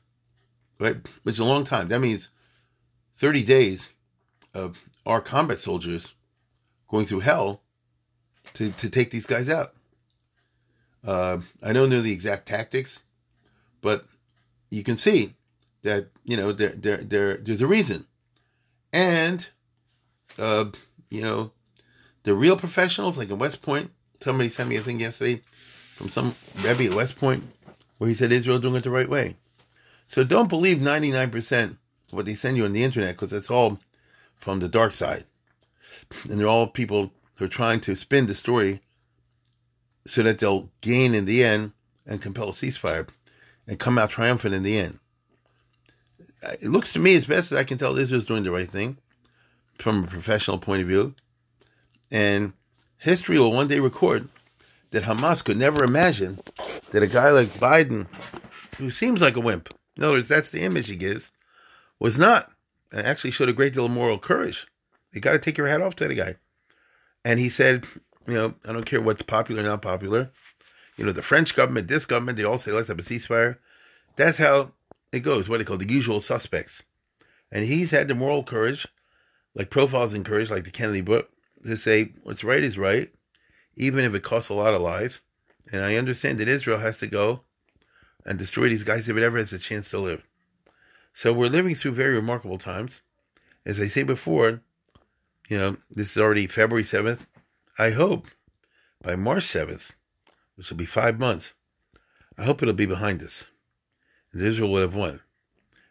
right? 0.78 0.96
Which 1.24 1.34
is 1.34 1.40
a 1.40 1.44
long 1.44 1.64
time. 1.64 1.88
That 1.88 2.00
means 2.00 2.30
30 3.14 3.42
days 3.42 3.94
of 4.52 4.88
our 5.04 5.20
combat 5.20 5.58
soldiers 5.58 6.12
going 6.88 7.06
through 7.06 7.20
hell 7.20 7.60
to, 8.52 8.70
to 8.72 8.88
take 8.88 9.10
these 9.10 9.26
guys 9.26 9.48
out. 9.48 9.68
Uh, 11.04 11.38
I 11.62 11.72
don't 11.72 11.90
know 11.90 12.00
the 12.00 12.12
exact 12.12 12.46
tactics, 12.46 13.02
but 13.82 14.04
you 14.70 14.82
can 14.82 14.96
see 14.96 15.34
that 15.82 16.08
you 16.24 16.36
know 16.36 16.52
there 16.52 16.70
there 16.70 16.96
there 16.98 17.36
there's 17.36 17.60
a 17.60 17.66
reason, 17.66 18.06
and 18.92 19.48
uh, 20.38 20.66
you 21.10 21.20
know 21.20 21.52
the 22.24 22.34
real 22.34 22.56
professionals 22.56 23.16
like 23.16 23.30
in 23.30 23.38
West 23.38 23.62
Point. 23.62 23.90
Somebody 24.20 24.48
sent 24.48 24.68
me 24.68 24.76
a 24.76 24.80
thing 24.80 25.00
yesterday 25.00 25.42
from 25.94 26.08
some 26.08 26.34
Rebbe 26.62 26.84
at 26.84 26.94
West 26.94 27.16
Point 27.18 27.44
where 27.98 28.08
he 28.08 28.14
said 28.14 28.32
Israel 28.32 28.58
doing 28.58 28.74
it 28.74 28.84
the 28.84 28.90
right 28.90 29.08
way. 29.08 29.36
So 30.06 30.24
don't 30.24 30.48
believe 30.48 30.78
99% 30.78 31.70
of 31.70 31.78
what 32.10 32.26
they 32.26 32.34
send 32.34 32.56
you 32.56 32.64
on 32.64 32.72
the 32.72 32.84
internet 32.84 33.14
because 33.14 33.32
it's 33.32 33.50
all 33.50 33.78
from 34.36 34.60
the 34.60 34.68
dark 34.68 34.92
side. 34.92 35.24
And 36.28 36.38
they're 36.38 36.48
all 36.48 36.66
people 36.66 37.12
who 37.36 37.44
are 37.44 37.48
trying 37.48 37.80
to 37.80 37.96
spin 37.96 38.26
the 38.26 38.34
story 38.34 38.80
so 40.06 40.22
that 40.22 40.38
they'll 40.38 40.70
gain 40.80 41.14
in 41.14 41.24
the 41.24 41.42
end 41.42 41.72
and 42.06 42.20
compel 42.20 42.50
a 42.50 42.52
ceasefire 42.52 43.08
and 43.66 43.78
come 43.78 43.98
out 43.98 44.10
triumphant 44.10 44.54
in 44.54 44.62
the 44.62 44.78
end. 44.78 44.98
It 46.60 46.68
looks 46.68 46.92
to 46.92 46.98
me, 46.98 47.14
as 47.14 47.24
best 47.24 47.52
as 47.52 47.58
I 47.58 47.64
can 47.64 47.78
tell, 47.78 47.98
Israel's 47.98 48.26
doing 48.26 48.42
the 48.42 48.50
right 48.50 48.68
thing 48.68 48.98
from 49.78 50.04
a 50.04 50.06
professional 50.06 50.58
point 50.58 50.82
of 50.82 50.88
view. 50.88 51.14
And 52.14 52.52
history 52.98 53.40
will 53.40 53.50
one 53.50 53.66
day 53.66 53.80
record 53.80 54.28
that 54.92 55.02
Hamas 55.02 55.44
could 55.44 55.56
never 55.56 55.82
imagine 55.82 56.38
that 56.92 57.02
a 57.02 57.08
guy 57.08 57.30
like 57.30 57.48
Biden, 57.54 58.06
who 58.76 58.92
seems 58.92 59.20
like 59.20 59.34
a 59.34 59.40
wimp, 59.40 59.74
in 59.96 60.04
other 60.04 60.12
words, 60.12 60.28
that's 60.28 60.50
the 60.50 60.62
image 60.62 60.88
he 60.88 60.94
gives, 60.94 61.32
was 61.98 62.16
not, 62.16 62.52
and 62.92 63.04
actually 63.04 63.32
showed 63.32 63.48
a 63.48 63.52
great 63.52 63.74
deal 63.74 63.86
of 63.86 63.90
moral 63.90 64.20
courage. 64.20 64.68
You 65.12 65.20
got 65.20 65.32
to 65.32 65.40
take 65.40 65.58
your 65.58 65.66
hat 65.66 65.82
off 65.82 65.96
to 65.96 66.06
the 66.06 66.14
guy. 66.14 66.36
And 67.24 67.40
he 67.40 67.48
said, 67.48 67.84
you 68.28 68.34
know, 68.34 68.54
I 68.64 68.72
don't 68.72 68.86
care 68.86 69.02
what's 69.02 69.22
popular 69.22 69.62
or 69.62 69.66
not 69.66 69.82
popular. 69.82 70.30
You 70.96 71.06
know, 71.06 71.12
the 71.12 71.20
French 71.20 71.56
government, 71.56 71.88
this 71.88 72.06
government, 72.06 72.38
they 72.38 72.44
all 72.44 72.58
say, 72.58 72.70
let's 72.70 72.86
have 72.86 72.98
a 73.00 73.02
ceasefire. 73.02 73.58
That's 74.14 74.38
how 74.38 74.70
it 75.10 75.20
goes, 75.20 75.48
what 75.48 75.58
they 75.58 75.64
call 75.64 75.78
the 75.78 75.92
usual 75.92 76.20
suspects. 76.20 76.84
And 77.50 77.66
he's 77.66 77.90
had 77.90 78.06
the 78.06 78.14
moral 78.14 78.44
courage, 78.44 78.86
like 79.56 79.68
profiles 79.70 80.14
in 80.14 80.22
courage, 80.22 80.52
like 80.52 80.62
the 80.62 80.70
Kennedy 80.70 81.00
book, 81.00 81.30
to 81.64 81.76
say 81.76 82.12
what's 82.22 82.44
right 82.44 82.62
is 82.62 82.78
right, 82.78 83.08
even 83.76 84.04
if 84.04 84.14
it 84.14 84.22
costs 84.22 84.50
a 84.50 84.54
lot 84.54 84.74
of 84.74 84.82
lives. 84.82 85.22
And 85.72 85.82
I 85.82 85.96
understand 85.96 86.38
that 86.38 86.48
Israel 86.48 86.78
has 86.78 86.98
to 86.98 87.06
go 87.06 87.40
and 88.24 88.38
destroy 88.38 88.68
these 88.68 88.84
guys 88.84 89.08
if 89.08 89.16
it 89.16 89.22
ever 89.22 89.38
has 89.38 89.52
a 89.52 89.58
chance 89.58 89.90
to 89.90 89.98
live. 89.98 90.22
So 91.12 91.32
we're 91.32 91.46
living 91.46 91.74
through 91.74 91.92
very 91.92 92.14
remarkable 92.14 92.58
times. 92.58 93.00
As 93.64 93.80
I 93.80 93.86
say 93.86 94.02
before, 94.02 94.60
you 95.48 95.58
know, 95.58 95.76
this 95.90 96.16
is 96.16 96.22
already 96.22 96.46
February 96.46 96.84
7th. 96.84 97.26
I 97.78 97.90
hope 97.90 98.26
by 99.02 99.16
March 99.16 99.44
7th, 99.44 99.92
which 100.56 100.70
will 100.70 100.76
be 100.76 100.86
five 100.86 101.18
months, 101.18 101.54
I 102.36 102.44
hope 102.44 102.62
it'll 102.62 102.74
be 102.74 102.86
behind 102.86 103.22
us. 103.22 103.48
And 104.32 104.42
Israel 104.42 104.70
would 104.72 104.82
have 104.82 104.94
won. 104.94 105.20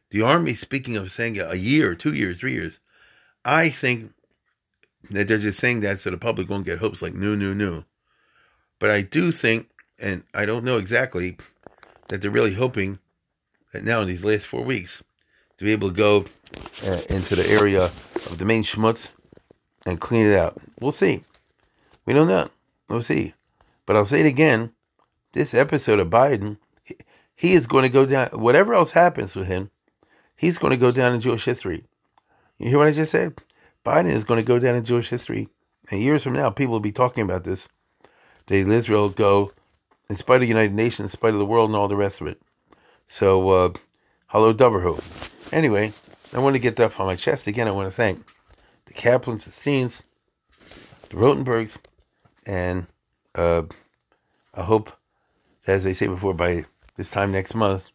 The 0.10 0.22
army, 0.22 0.54
speaking 0.54 0.98
of 0.98 1.12
saying 1.12 1.40
a 1.40 1.56
year, 1.56 1.96
two 1.96 2.14
years, 2.14 2.40
three 2.40 2.54
years, 2.54 2.80
I 3.46 3.70
think 3.70 4.14
that 5.12 5.28
they're 5.28 5.38
just 5.38 5.60
saying 5.60 5.82
that 5.82 6.00
so 6.00 6.10
the 6.10 6.18
public 6.18 6.50
won't 6.50 6.66
get 6.66 6.80
hopes 6.80 7.02
like 7.02 7.14
new, 7.14 7.36
new, 7.36 7.54
new. 7.54 7.84
But 8.80 8.90
I 8.90 9.02
do 9.02 9.32
think, 9.32 9.70
and 10.02 10.24
I 10.34 10.46
don't 10.46 10.64
know 10.64 10.78
exactly, 10.78 11.38
that 12.08 12.22
they're 12.22 12.32
really 12.32 12.54
hoping 12.54 13.00
that 13.72 13.84
now 13.84 14.02
in 14.02 14.08
these 14.08 14.26
last 14.26 14.46
four 14.46 14.64
weeks 14.64 15.04
to 15.58 15.66
be 15.66 15.72
able 15.72 15.90
to 15.90 15.96
go 15.96 16.26
uh, 16.86 17.02
into 17.10 17.36
the 17.36 17.48
area 17.50 17.84
of 17.84 18.38
the 18.38 18.46
main 18.46 18.64
schmutz 18.64 19.12
and 19.86 20.00
clean 20.00 20.26
it 20.26 20.34
out. 20.34 20.60
We'll 20.80 20.92
see. 20.92 21.24
We 22.06 22.14
don't 22.14 22.28
know. 22.28 22.50
We'll 22.90 23.02
see. 23.02 23.34
But 23.86 23.96
I'll 23.96 24.06
say 24.06 24.22
it 24.22 24.26
again. 24.26 24.74
This 25.34 25.54
episode 25.54 26.00
of 26.00 26.10
Biden, 26.10 26.58
he, 26.84 26.98
he 27.36 27.54
is 27.54 27.68
going 27.68 27.84
to 27.84 27.90
go 27.90 28.06
down. 28.06 28.30
Whatever 28.30 28.74
else 28.74 28.92
happens 28.92 29.36
with 29.36 29.48
him, 29.48 29.72
he's 30.36 30.58
going 30.58 30.72
to 30.72 30.78
go 30.78 30.92
down 30.92 31.14
in 31.14 31.22
Jewish 31.22 31.46
history. 31.46 31.84
You 32.60 32.70
hear 32.70 32.78
what 32.78 32.88
I 32.88 32.92
just 32.92 33.12
said? 33.12 33.42
Biden 33.86 34.12
is 34.12 34.24
going 34.24 34.40
to 34.40 34.46
go 34.46 34.60
down 34.60 34.76
in 34.76 34.86
Jewish 34.86 35.10
history. 35.10 35.50
And 35.92 36.02
years 36.02 36.24
from 36.24 36.34
now, 36.34 36.50
people 36.50 36.74
will 36.74 36.80
be 36.80 36.92
talking 36.92 37.24
about 37.24 37.44
this. 37.44 37.68
Did 38.48 38.70
Israel 38.70 39.10
go, 39.10 39.52
in 40.10 40.16
spite 40.16 40.36
of 40.36 40.42
the 40.42 40.48
United 40.48 40.74
Nations, 40.74 41.08
in 41.08 41.10
spite 41.10 41.34
of 41.34 41.40
the 41.40 41.46
world, 41.46 41.70
and 41.70 41.78
all 41.78 41.88
the 41.88 41.96
rest 41.96 42.22
of 42.22 42.28
it? 42.28 42.42
So, 43.06 43.50
uh, 43.50 43.74
hello, 44.28 44.54
Doverho. 44.54 45.02
Anyway, 45.52 45.94
I 46.34 46.40
want 46.40 46.56
to 46.56 46.60
get 46.60 46.78
that 46.78 46.86
off 46.86 47.00
my 47.00 47.16
chest. 47.16 47.48
Again, 47.48 47.68
I 47.68 47.72
want 47.72 47.88
to 47.88 47.96
thank 47.96 48.26
the 48.86 48.94
Kaplans, 48.94 49.44
the 49.44 49.52
Steens, 49.52 50.02
the 51.10 51.18
Rotenbergs, 51.18 51.78
and 52.46 52.88
uh, 53.36 53.64
I 54.54 54.64
hope 54.64 54.92
as 55.66 55.86
I 55.86 55.94
say 55.94 56.08
before, 56.08 56.34
by 56.34 56.66
this 56.98 57.10
time 57.10 57.32
next 57.32 57.56
month, 57.56 57.90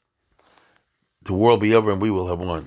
the 1.23 1.33
war 1.33 1.51
will 1.51 1.59
be 1.59 1.75
over 1.75 1.91
and 1.91 2.01
we 2.01 2.11
will 2.11 2.29
have 2.29 2.39
won. 2.39 2.67